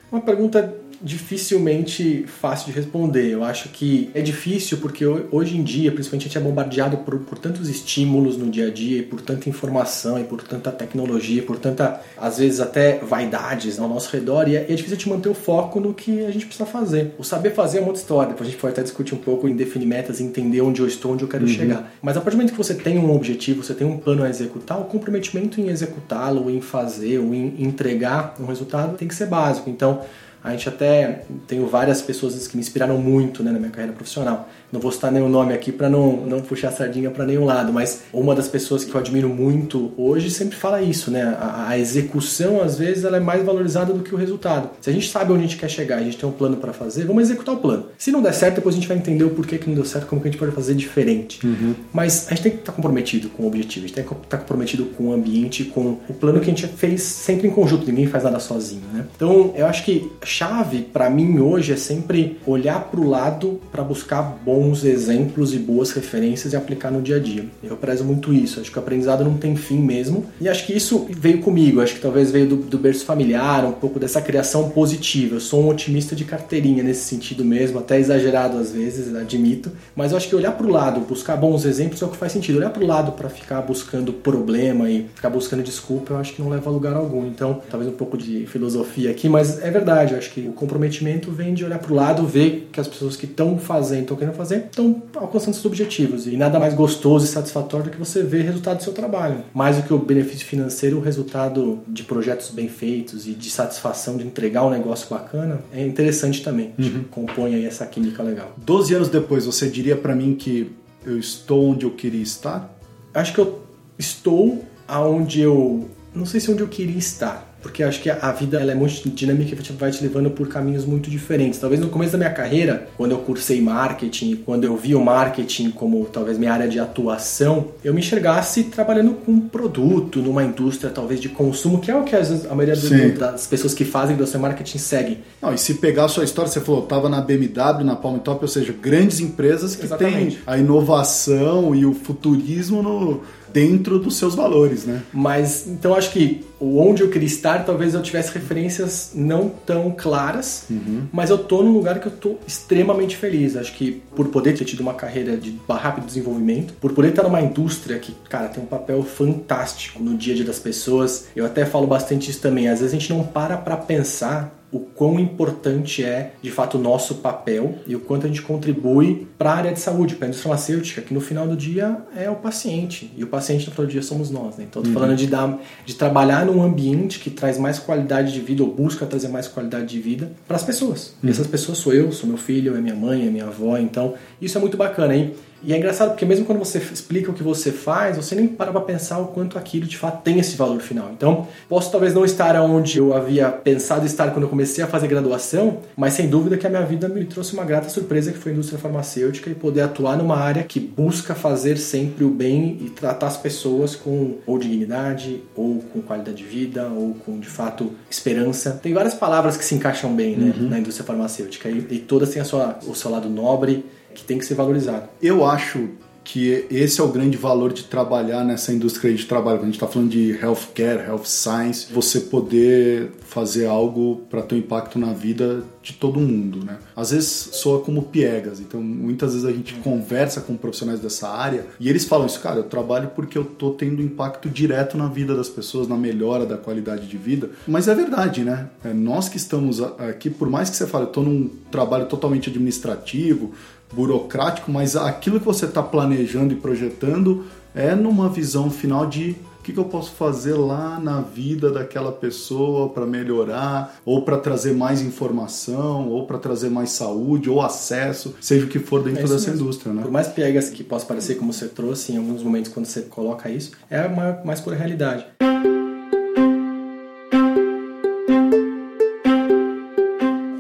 Uma 0.10 0.22
pergunta 0.22 0.74
dificilmente 1.02 2.26
fácil 2.28 2.72
de 2.72 2.80
responder. 2.80 3.30
Eu 3.32 3.44
acho 3.44 3.70
que 3.70 4.10
é 4.14 4.22
difícil 4.22 4.78
porque 4.78 5.06
hoje 5.06 5.58
em 5.58 5.64
dia, 5.64 5.92
principalmente, 5.92 6.24
a 6.24 6.28
gente 6.28 6.38
é 6.38 6.42
bombardeado 6.42 6.98
por, 6.98 7.20
por 7.20 7.38
tantos 7.38 7.70
estímulos 7.70 8.38
no 8.38 8.50
dia 8.50 8.68
a 8.68 8.72
dia, 8.72 9.00
e 9.00 9.04
por 9.04 9.22
tanta 9.22 9.50
informação, 9.50 10.20
e 10.20 10.24
por 10.24 10.42
tanta 10.42 10.72
tecnologia, 10.72 11.42
por 11.44 11.58
tanta, 11.58 12.02
às 12.18 12.38
vezes, 12.38 12.60
até 12.60 13.00
vaidades 13.00 13.80
ao 13.80 13.88
nosso 13.88 14.12
redor, 14.12 14.48
e 14.48 14.56
é, 14.56 14.66
é 14.70 14.76
difícil 14.76 14.98
te 14.98 15.10
manter 15.10 15.30
o 15.30 15.34
foco 15.34 15.80
no 15.80 15.94
que 15.94 16.26
a 16.26 16.32
gente 16.32 16.46
precisa 16.46 16.66
fazer. 16.66 17.14
O 17.18 17.24
saber 17.24 17.52
fazer 17.52 17.78
é 17.78 17.82
uma 17.82 17.88
outra 17.88 18.02
história, 18.02 18.30
depois 18.30 18.48
a 18.48 18.52
gente 18.52 18.60
pode 18.60 18.74
até 18.74 18.84
discutir 18.84 19.14
um 19.14 19.20
pouco 19.20 19.48
em 19.48 19.56
definir 19.56 19.86
metas, 19.86 20.20
entender 20.20 20.62
onde 20.62 20.82
eu 20.82 20.88
estou, 20.88 21.14
onde 21.14 21.24
eu 21.24 21.28
quero 21.28 21.46
uhum. 21.46 21.50
chegar. 21.50 21.94
Mas 22.02 22.18
a 22.18 22.22
partir 22.22 22.36
do 22.36 22.40
momento 22.40 22.52
que 22.52 22.58
você 22.58 22.74
tem 22.74 22.98
um 22.98 23.14
objetivo, 23.14 23.64
você 23.64 23.74
tem 23.74 23.86
um 23.86 23.98
plano 23.98 24.24
a 24.24 24.30
executar, 24.30 24.80
o 24.80 24.86
comprometimento 24.86 25.60
em 25.62 25.70
executá-lo, 25.70 26.50
em 26.50 26.62
fazer, 26.62 27.20
ou 27.20 27.34
em 27.34 27.56
entregar 27.60 28.36
um 28.40 28.46
resultado 28.46 28.98
tem 28.98 29.08
que 29.08 29.16
ser 29.16 29.28
básico. 29.28 29.70
Então, 29.70 30.02
a 30.48 30.52
gente 30.52 30.70
até 30.70 31.24
tenho 31.48 31.68
várias 31.68 32.02
pessoas 32.02 32.48
que 32.48 32.56
me 32.56 32.62
inspiraram 32.62 32.98
muito 32.98 33.44
né, 33.44 33.52
na 33.52 33.60
minha 33.60 33.72
carreira 33.72 33.94
profissional. 33.94 34.50
Não 34.72 34.82
vou 34.82 34.92
citar 34.92 35.12
nenhum 35.12 35.30
nome 35.30 35.54
aqui 35.54 35.72
para 35.72 35.90
não, 35.90 36.26
não 36.26 36.42
puxar 36.42 36.70
a 36.70 36.72
sardinha 36.72 37.10
para 37.10 37.26
nenhum 37.26 37.46
lado, 37.46 37.72
mas 37.72 38.04
uma 38.12 38.36
das 38.36 38.48
pessoas 38.48 38.84
que 38.84 38.94
eu 38.94 39.00
admiro 39.00 39.30
muito 39.30 39.94
hoje 39.98 40.30
sempre 40.30 40.58
fala 40.58 40.82
isso, 40.82 41.10
né? 41.10 41.24
A, 41.40 41.70
a, 41.70 41.80
execução, 41.80 42.62
às 42.62 42.78
vezes, 42.78 43.06
ela 43.06 43.18
é 43.18 43.20
mais 43.20 43.46
valorizada 43.46 43.94
do 43.94 44.04
que 44.04 44.14
o 44.14 44.18
resultado. 44.18 44.70
Se 44.82 44.90
a 44.90 44.94
gente 44.94 45.10
sabe 45.10 45.32
onde 45.32 45.44
a 45.44 45.48
gente 45.48 45.58
quer 45.58 45.70
chegar, 45.70 45.98
a 45.98 46.04
gente 46.04 46.18
tem 46.18 46.28
um 46.28 46.34
plano 46.34 46.58
para 46.58 46.74
fazer, 46.74 47.06
vamos 47.06 47.24
executar 47.24 47.56
o 47.56 47.60
plano. 47.60 47.86
Se 47.98 48.12
não 48.12 48.22
der 48.22 48.34
certo, 48.34 48.56
depois 48.56 48.76
a 48.76 48.78
gente 48.78 48.88
vai 48.88 48.98
entender 48.98 49.24
o 49.24 49.30
porquê 49.30 49.58
que 49.58 49.68
não 49.68 49.76
deu 49.76 49.86
certo, 49.86 50.08
como 50.08 50.22
que 50.22 50.28
a 50.28 50.32
gente 50.32 50.40
pode 50.40 50.52
fazer 50.52 50.76
diferente. 50.76 51.46
Uhum. 51.46 51.74
Mas 51.94 52.28
a 52.28 52.32
gente 52.32 52.44
tem 52.44 52.52
que 52.52 52.60
estar 52.60 52.74
comprometido 52.74 53.30
com 53.30 53.44
o 53.44 53.48
objetivo, 53.48 53.86
a 53.86 53.88
gente 53.88 53.96
tem 53.96 54.04
que 54.04 54.14
estar 54.14 54.38
comprometido 54.38 54.86
com 54.86 55.10
o 55.10 55.14
ambiente, 55.14 55.64
com 55.64 55.98
o 56.10 56.14
plano 56.14 56.40
que 56.40 56.46
a 56.46 56.54
gente 56.54 56.68
fez 56.68 57.04
sempre 57.04 57.48
em 57.48 57.52
conjunto, 57.52 57.86
ninguém 57.88 58.08
faz 58.08 58.24
nada 58.24 58.40
sozinho, 58.40 58.84
né? 58.94 59.06
Então, 59.16 59.54
eu 59.56 59.66
acho 59.66 59.86
que 59.86 60.12
chave 60.38 60.84
para 60.94 61.10
mim 61.10 61.39
hoje 61.39 61.74
é 61.74 61.75
sempre 61.75 62.38
olhar 62.45 62.80
para 62.92 63.00
o 63.00 63.10
lado 63.10 63.60
para 63.72 63.84
buscar 63.84 64.22
bons 64.22 64.84
exemplos 64.84 65.51
e 65.51 65.57
boas 65.57 65.92
referências 65.92 66.54
e 66.54 66.56
aplicar 66.56 66.92
no 66.92 67.01
dia 67.01 67.16
a 67.16 67.19
dia. 67.19 67.45
Eu 67.63 67.75
prezo 67.75 68.04
muito 68.04 68.31
isso. 68.31 68.60
Acho 68.60 68.72
que 68.72 68.78
o 68.78 68.81
aprendizado 68.81 69.24
não 69.24 69.36
tem 69.36 69.56
fim 69.56 69.80
mesmo. 69.80 70.25
E 70.39 70.48
acho 70.48 70.68
que 70.68 70.74
isso 70.74 71.07
veio 71.10 71.39
comigo. 71.39 71.81
Acho 71.81 71.95
que 71.95 72.01
talvez 72.01 72.30
veio 72.30 72.48
do, 72.48 72.56
do 72.57 72.78
berço 72.78 73.04
familiar, 73.04 73.66
um 73.66 73.72
pouco 73.72 74.00
dessa 74.00 74.22
criação 74.22 74.69
positiva. 74.69 75.38
Eu 75.38 75.39
sou 75.39 75.63
um 75.63 75.69
otimista 75.69 76.16
de 76.16 76.24
carteirinha 76.24 76.84
nesse 76.84 77.06
sentido 77.06 77.44
mesmo, 77.44 77.80
até 77.80 78.00
exagerado 78.00 78.57
às 78.57 78.72
vezes, 78.72 79.16
admito. 79.16 79.72
Mas 79.95 80.13
acho 80.13 80.30
que 80.30 80.36
olhar 80.36 80.51
para 80.51 80.68
o 80.68 80.69
lado, 80.69 81.00
buscar 81.01 81.36
bons 81.36 81.66
exemplos 81.66 82.00
é 82.04 82.06
o 82.06 82.10
que 82.10 82.18
faz 82.18 82.31
sentido. 82.31 82.57
Olhar 82.57 82.69
para 82.69 82.84
o 82.84 82.88
lado 82.88 83.13
para 83.13 83.28
ficar 83.28 83.62
buscando 83.62 84.13
problema 84.13 84.88
e 84.88 85.07
ficar 85.16 85.31
buscando 85.31 85.63
desculpa, 85.63 86.13
eu 86.13 86.18
acho 86.18 86.34
que 86.34 86.42
não 86.44 86.50
leva 86.50 86.69
a 86.69 86.74
lugar 86.74 86.95
algum. 86.95 87.25
Então, 87.25 87.60
talvez 87.72 87.92
um 87.92 87.95
pouco 87.95 88.16
de 88.16 88.45
filosofia 88.45 89.10
aqui, 89.10 89.28
mas 89.28 89.63
é 89.63 89.72
verdade. 89.72 90.13
Eu 90.13 90.19
acho 90.19 90.26
que 90.27 90.47
o 90.47 90.53
comprometimento 90.53 91.31
vem 91.31 91.53
de 91.53 91.63
olhar 91.63 91.79
para 91.79 91.91
o 91.91 91.95
lado, 91.95 92.25
ver 92.25 92.69
que 92.71 92.79
as 92.79 92.88
pessoas 92.88 93.15
que 93.15 93.25
estão 93.25 93.57
fazendo, 93.57 94.01
estão 94.01 94.18
querendo 94.18 94.35
fazer 94.35 94.47
fazer, 94.47 94.65
estão 94.65 95.03
alcançando 95.15 95.53
seus 95.53 95.65
objetivos. 95.65 96.25
E 96.25 96.38
nada 96.38 96.59
mais 96.59 96.74
gostoso 96.74 97.25
e 97.25 97.27
satisfatório 97.27 97.85
do 97.85 97.91
que 97.91 97.97
você 97.97 98.24
ver 98.24 98.41
o 98.41 98.45
resultado 98.45 98.77
do 98.77 98.83
seu 98.83 98.94
trabalho. 98.94 99.44
Mais 99.53 99.77
do 99.77 99.83
que 99.83 99.94
o 99.94 99.97
benefício 99.97 100.45
financeiro, 100.45 100.97
o 100.97 101.01
resultado 101.01 101.79
de 101.88 102.03
projetos 102.03 102.50
bem 102.50 102.69
feitos 102.69 103.27
e 103.27 103.33
de 103.33 103.50
satisfação 103.50 104.18
de 104.18 104.25
entregar 104.25 104.65
um 104.65 104.69
negócio 104.69 105.09
bacana 105.09 105.59
é 105.74 105.85
interessante 105.85 106.41
também. 106.41 106.74
Uhum. 106.79 107.03
Compõe 107.12 107.56
aí 107.56 107.65
essa 107.65 107.85
química 107.85 108.24
legal. 108.24 108.53
Doze 108.57 108.94
anos 108.94 109.09
depois, 109.09 109.45
você 109.45 109.68
diria 109.68 109.95
para 109.95 110.15
mim 110.15 110.35
que 110.35 110.71
eu 111.06 111.18
estou 111.18 111.71
onde 111.71 111.85
eu 111.85 111.91
queria 111.91 112.24
estar? 112.24 112.74
Acho 113.13 113.33
que 113.33 113.39
eu 113.39 113.62
estou 113.97 114.63
aonde 114.88 115.41
eu. 115.41 115.89
Não 116.13 116.25
sei 116.25 116.39
se 116.39 116.50
onde 116.50 116.62
eu 116.62 116.68
queria 116.68 116.97
estar 116.97 117.47
porque 117.68 117.84
acho 117.84 118.02
que 118.02 118.10
a 118.10 118.31
vida 118.31 118.62
ela 118.62 118.72
é 118.72 118.75
muito 118.75 119.10
dinâmica 119.10 119.54
e 119.54 119.74
vai 119.74 119.92
te 119.92 120.02
levando 120.02 120.31
por 120.31 120.48
caminhos 120.48 120.86
muito 120.86 121.10
diferentes. 121.10 121.60
Talvez 121.60 121.81
no 121.81 121.90
começo 121.90 122.14
da 122.14 122.18
minha 122.18 122.30
carreira, 122.30 122.88
quando 122.96 123.12
eu 123.12 123.18
cursei 123.18 123.60
marketing, 123.60 124.38
quando 124.38 124.64
eu 124.64 124.78
vi 124.78 124.96
o 124.96 125.04
marketing 125.04 125.72
como 125.72 126.06
talvez 126.06 126.38
minha 126.38 126.54
área 126.54 126.69
de 126.69 126.80
atuação, 126.80 127.68
eu 127.84 127.94
me 127.94 128.00
enxergasse 128.00 128.64
trabalhando 128.64 129.16
com 129.16 129.38
produto, 129.38 130.22
numa 130.22 130.46
indústria 130.46 130.90
talvez 130.90 131.19
de 131.19 131.28
consumo, 131.28 131.81
que 131.81 131.92
é 131.92 131.96
o 131.96 132.06
que 132.06 132.16
a 132.16 132.56
maioria 132.56 132.78
do, 132.78 133.19
das 133.19 133.48
pessoas 133.48 133.74
que 133.74 133.84
fazem 133.84 134.16
do 134.16 134.25
seu 134.25 134.40
marketing 134.40 134.78
segue. 134.78 135.18
Não, 135.42 135.54
e 135.54 135.58
se 135.58 135.74
pegar 135.74 136.06
a 136.06 136.08
sua 136.08 136.24
história, 136.24 136.50
você 136.50 136.62
falou, 136.62 136.84
estava 136.84 137.10
na 137.10 137.20
BMW, 137.20 137.84
na 137.84 137.98
Palm 137.98 138.18
Top, 138.20 138.42
ou 138.42 138.48
seja, 138.48 138.74
grandes 138.81 139.20
empresas 139.20 139.75
que 139.75 139.84
Exatamente. 139.84 140.38
têm 140.38 140.40
a 140.48 140.58
inovação 140.58 141.75
e 141.75 141.86
o 141.86 141.94
futurismo 141.94 142.81
no 142.81 143.24
dentro 143.57 143.98
dos 143.98 144.18
seus 144.18 144.36
valores, 144.36 144.86
né? 144.86 145.01
Mas 145.12 145.65
então 145.65 145.95
acho 145.95 146.12
que 146.12 146.45
onde 146.62 147.01
eu 147.01 147.09
queria 147.09 147.25
estar, 147.25 147.65
talvez 147.65 147.95
eu 147.95 148.04
tivesse 148.04 148.31
referências 148.31 149.13
não 149.15 149.50
tão 149.50 149.89
claras, 149.89 150.65
uhum. 150.69 151.07
mas 151.12 151.31
eu 151.31 151.39
tô 151.39 151.63
num 151.63 151.71
lugar 151.71 152.00
que 152.00 152.06
eu 152.06 152.12
tô 152.12 152.36
extremamente 152.45 153.18
feliz. 153.18 153.56
Acho 153.56 153.74
que 153.74 154.04
por 154.15 154.27
poder 154.27 154.56
ter 154.56 154.63
tido 154.63 154.81
uma 154.81 154.94
carreira 154.94 155.36
de 155.36 155.59
rápido 155.68 156.06
desenvolvimento, 156.06 156.74
por 156.80 156.94
poder 156.94 157.09
estar 157.09 157.24
numa 157.24 157.42
indústria 157.42 157.98
que, 157.98 158.13
cara, 158.30 158.48
tem 158.48 158.63
um 158.63 158.67
papel 158.67 159.01
fantástico 159.01 160.03
no 160.03 160.15
dia 160.15 160.34
a 160.34 160.36
dia 160.36 160.46
das 160.46 160.60
pessoas. 160.60 161.25
Eu 161.36 161.43
até 161.43 161.65
falo 161.65 161.88
bastante 161.88 162.29
isso 162.29 162.41
também. 162.41 162.67
Às 162.67 162.79
vezes 162.79 162.93
a 162.93 163.00
gente 163.00 163.10
não 163.12 163.24
para 163.24 163.58
para 163.58 163.75
pensar 163.75 164.57
o 164.71 164.79
quão 164.79 165.19
importante 165.19 166.03
é 166.03 166.33
de 166.41 166.51
fato 166.51 166.77
o 166.77 166.81
nosso 166.81 167.15
papel 167.15 167.75
e 167.88 167.95
o 167.95 168.00
quanto 168.00 168.25
a 168.25 168.27
gente 168.27 168.41
contribui 168.41 169.27
para 169.38 169.51
a 169.51 169.55
área 169.55 169.71
de 169.71 169.79
saúde, 169.79 170.15
para 170.15 170.25
a 170.25 170.27
indústria 170.27 170.50
farmacêutica, 170.50 171.01
que 171.01 171.13
no 171.13 171.21
final 171.21 171.47
do 171.47 171.55
dia 171.55 171.97
é 172.15 172.29
o 172.29 172.36
paciente 172.36 173.12
e 173.15 173.24
o 173.24 173.27
paciente 173.27 173.65
no 173.65 173.71
final 173.71 173.88
do 173.88 173.91
dia 173.91 174.01
somos 174.01 174.29
nós. 174.29 174.57
Né? 174.57 174.65
Então, 174.69 174.81
estou 174.81 174.93
uhum. 174.93 174.93
falando 174.93 175.17
de, 175.17 175.27
dar, 175.27 175.57
de 175.86 175.95
trabalhar 175.95 176.45
num 176.45 176.62
ambiente 176.62 177.19
que 177.19 177.29
traz 177.29 177.57
mais 177.57 177.79
qualidade 177.79 178.33
de 178.33 178.41
vida 178.41 178.62
ou 178.62 178.74
busca 178.74 179.05
trazer 179.05 179.29
mais 179.29 179.47
qualidade 179.47 179.86
de 179.86 180.00
vida 180.00 180.31
para 180.47 180.57
as 180.57 180.63
pessoas. 180.63 181.13
Uhum. 181.24 181.29
E 181.29 181.31
essas 181.31 181.47
pessoas 181.47 181.77
sou 181.77 181.93
eu, 181.93 182.12
sou 182.12 182.27
meu 182.27 182.38
filho, 182.38 182.75
é 182.75 182.81
minha 182.81 182.95
mãe, 182.95 183.25
é 183.25 183.29
minha 183.29 183.45
avó. 183.45 183.77
Então, 183.77 184.15
isso 184.41 184.57
é 184.57 184.62
muito 184.62 184.75
bacana. 184.75 185.15
Hein? 185.15 185.33
E 185.64 185.74
é 185.74 185.78
engraçado 185.78 186.10
porque 186.10 186.26
mesmo 186.26 186.46
quando 186.46 186.60
você 186.60 186.78
explica 186.78 187.32
o 187.32 187.34
que 187.34 187.44
você 187.44 187.72
faz, 187.72 188.18
você 188.18 188.36
nem 188.36 188.48
para 188.48 188.72
para 188.72 188.82
pensar 188.82 189.20
o 189.20 189.28
quanto 189.28 189.58
aquilo 189.58 189.86
de 189.86 189.98
fato 189.98 190.22
tem 190.24 190.40
esse 190.40 190.56
valor 190.56 190.82
final. 190.82 191.10
Então, 191.16 191.48
posso 191.68 191.92
talvez 191.92 192.14
não 192.14 192.26
estar 192.26 192.56
onde 192.62 193.00
eu 193.00 193.14
havia 193.14 193.50
pensado 193.50 194.06
estar 194.06 194.32
quando 194.32 194.44
eu 194.44 194.50
comecei 194.50 194.84
a 194.84 194.88
fazer 194.88 195.08
graduação, 195.08 195.80
mas 195.96 196.14
sem 196.14 196.28
dúvida 196.28 196.58
que 196.58 196.68
a 196.68 196.70
minha 196.70 196.84
vida 196.84 197.08
me 197.10 197.26
trouxe 197.26 197.54
uma 197.54 197.64
grata 197.66 197.90
surpresa 197.90 198.32
que 198.32 198.38
foi 198.38 198.52
a 198.52 198.54
indústria 198.54 198.80
farmacêutica 198.80 199.50
e 199.50 199.56
poder 199.56 199.82
atuar 199.82 200.18
numa 200.18 200.38
área 200.38 200.64
que 200.64 200.80
busca 200.80 201.34
fazer 201.36 201.78
sempre 201.78 202.24
o 202.24 202.30
bem 202.30 202.78
e 202.82 202.90
tratar 202.90 203.28
as 203.28 203.38
pessoas 203.38 203.96
com 203.96 204.36
ou 204.46 204.58
dignidade, 204.58 205.44
ou 205.56 205.80
com 205.94 206.02
qualidade 206.02 206.38
de 206.38 206.44
vida, 206.44 206.88
ou 206.88 207.16
com 207.26 207.40
de 207.40 207.48
fato 207.48 207.92
esperança. 208.10 208.80
Tem 208.82 208.94
várias 208.94 209.14
palavras 209.14 209.58
que 209.58 209.66
se 209.66 209.76
encaixam 209.76 210.14
bem 210.14 210.36
né, 210.36 210.54
uhum. 210.58 210.70
na 210.70 210.80
indústria 210.80 211.06
farmacêutica 211.06 211.70
e, 211.70 211.86
e 211.92 212.00
todas 212.00 212.30
têm 212.30 212.42
a 212.42 212.46
sua, 212.46 212.78
o 212.88 212.96
seu 212.96 213.12
lado 213.12 213.30
nobre 213.30 213.86
que 214.17 214.24
tem 214.24 214.38
que 214.39 214.45
ser 214.45 214.55
valorizado. 214.55 215.07
Eu 215.21 215.45
acho 215.45 215.89
que 216.24 216.65
esse 216.69 217.00
é 217.00 217.03
o 217.03 217.07
grande 217.07 217.38
valor 217.38 217.71
de 217.71 217.86
trabalhar 217.86 218.43
nessa 218.43 218.74
indústria 218.74 219.13
de 219.13 219.25
trabalho. 219.25 219.59
Quando 219.59 219.63
a 219.63 219.65
gente 219.67 219.75
está 219.75 219.88
falando 219.88 220.09
de 220.09 220.31
healthcare, 220.31 221.00
health 221.07 221.24
science, 221.24 221.88
você 221.89 222.19
poder 222.19 223.12
fazer 223.21 223.65
algo 223.65 224.24
para 224.29 224.41
ter 224.41 224.55
um 224.55 224.57
impacto 224.57 225.00
na 225.00 225.13
vida 225.13 225.63
de 225.81 225.93
todo 225.93 226.19
mundo, 226.19 226.65
né? 226.65 226.79
Às 226.93 227.12
vezes 227.12 227.29
soa 227.53 227.79
como 227.79 228.03
piegas, 228.03 228.59
então 228.59 228.81
muitas 228.81 229.31
vezes 229.33 229.47
a 229.47 229.53
gente 229.53 229.75
conversa 229.75 230.41
com 230.41 230.57
profissionais 230.57 231.00
dessa 231.00 231.29
área 231.29 231.65
e 231.79 231.88
eles 231.88 232.03
falam 232.03 232.25
isso, 232.25 232.41
cara, 232.41 232.57
eu 232.57 232.63
trabalho 232.63 233.12
porque 233.15 233.38
eu 233.38 233.45
tô 233.45 233.71
tendo 233.71 234.01
impacto 234.01 234.50
direto 234.50 234.97
na 234.97 235.07
vida 235.07 235.33
das 235.33 235.47
pessoas, 235.47 235.88
na 235.88 235.95
melhora 235.95 236.45
da 236.45 236.57
qualidade 236.57 237.07
de 237.07 237.17
vida. 237.17 237.50
Mas 237.65 237.88
é 237.88 237.95
verdade, 237.95 238.43
né? 238.43 238.67
É 238.83 238.91
nós 238.91 239.29
que 239.29 239.38
estamos 239.38 239.81
aqui, 239.81 240.29
por 240.29 240.50
mais 240.50 240.69
que 240.69 240.75
você 240.75 240.86
fale, 240.86 241.05
eu 241.05 241.12
tô 241.12 241.21
num 241.21 241.50
trabalho 241.71 242.05
totalmente 242.07 242.50
administrativo, 242.50 243.53
burocrático, 243.94 244.72
mas 244.72 244.96
aquilo 244.96 245.39
que 245.39 245.46
você 245.46 245.65
está 245.65 245.82
planejando 245.82 246.53
e 246.53 246.58
projetando 246.58 247.46
é 247.74 247.96
numa 247.96 248.29
visão 248.29 248.70
final 248.70 249.06
de 249.06 249.36
o 249.60 249.63
que, 249.67 249.74
que 249.74 249.79
eu 249.79 249.86
posso 249.86 250.12
fazer 250.12 250.53
lá 250.53 250.98
na 250.98 251.20
vida 251.20 251.70
daquela 251.70 252.12
pessoa 252.12 252.88
para 252.88 253.06
melhorar, 253.06 254.00
ou 254.06 254.22
para 254.22 254.38
trazer 254.38 254.74
mais 254.74 255.01
informação, 255.01 256.08
ou 256.08 256.25
para 256.25 256.38
trazer 256.38 256.70
mais 256.70 256.91
saúde, 256.91 257.50
ou 257.50 257.62
acesso, 257.62 258.34
seja 258.39 258.65
o 258.65 258.70
que 258.70 258.79
for 258.79 259.03
dentro 259.03 259.20
é 259.20 259.24
dessa 259.24 259.51
mesmo. 259.51 259.65
indústria. 259.65 259.91
Né? 259.91 260.01
Por 260.03 260.12
mais 260.12 260.29
piegas 260.29 260.70
que 260.70 260.86
possa 260.86 261.06
parecer, 261.06 261.36
como 261.36 261.51
você 261.51 261.67
trouxe 261.67 262.13
em 262.13 262.17
alguns 262.17 262.41
momentos 262.41 262.72
quando 262.72 262.86
você 262.86 263.01
coloca 263.01 263.50
isso, 263.50 263.72
é 263.89 264.00
a 264.00 264.41
mais 264.46 264.62
pura 264.62 264.77
realidade. 264.77 265.25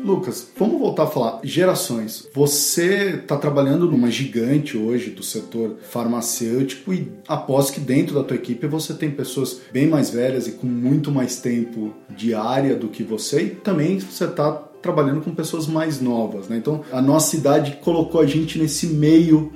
Lucas, 0.07 0.47
vamos 0.57 0.79
voltar 0.79 1.03
a 1.03 1.07
falar 1.07 1.41
gerações. 1.43 2.29
Você 2.33 3.19
está 3.21 3.35
trabalhando 3.35 3.91
numa 3.91 4.09
gigante 4.09 4.77
hoje 4.77 5.09
do 5.09 5.21
setor 5.21 5.75
farmacêutico 5.81 6.93
e 6.93 7.11
aposto 7.27 7.73
que 7.73 7.81
dentro 7.81 8.15
da 8.15 8.23
tua 8.23 8.37
equipe 8.37 8.65
você 8.67 8.93
tem 8.93 9.11
pessoas 9.11 9.59
bem 9.69 9.85
mais 9.85 10.09
velhas 10.09 10.47
e 10.47 10.53
com 10.53 10.65
muito 10.65 11.11
mais 11.11 11.41
tempo 11.41 11.93
de 12.09 12.33
área 12.33 12.73
do 12.73 12.87
que 12.87 13.03
você 13.03 13.41
e 13.41 13.49
também 13.49 13.99
você 13.99 14.23
está 14.23 14.49
trabalhando 14.81 15.19
com 15.19 15.35
pessoas 15.35 15.67
mais 15.67 15.99
novas, 15.99 16.47
né? 16.47 16.55
Então 16.55 16.85
a 16.89 17.01
nossa 17.01 17.35
idade 17.35 17.79
colocou 17.83 18.21
a 18.21 18.25
gente 18.25 18.57
nesse 18.57 18.87
meio 18.87 19.51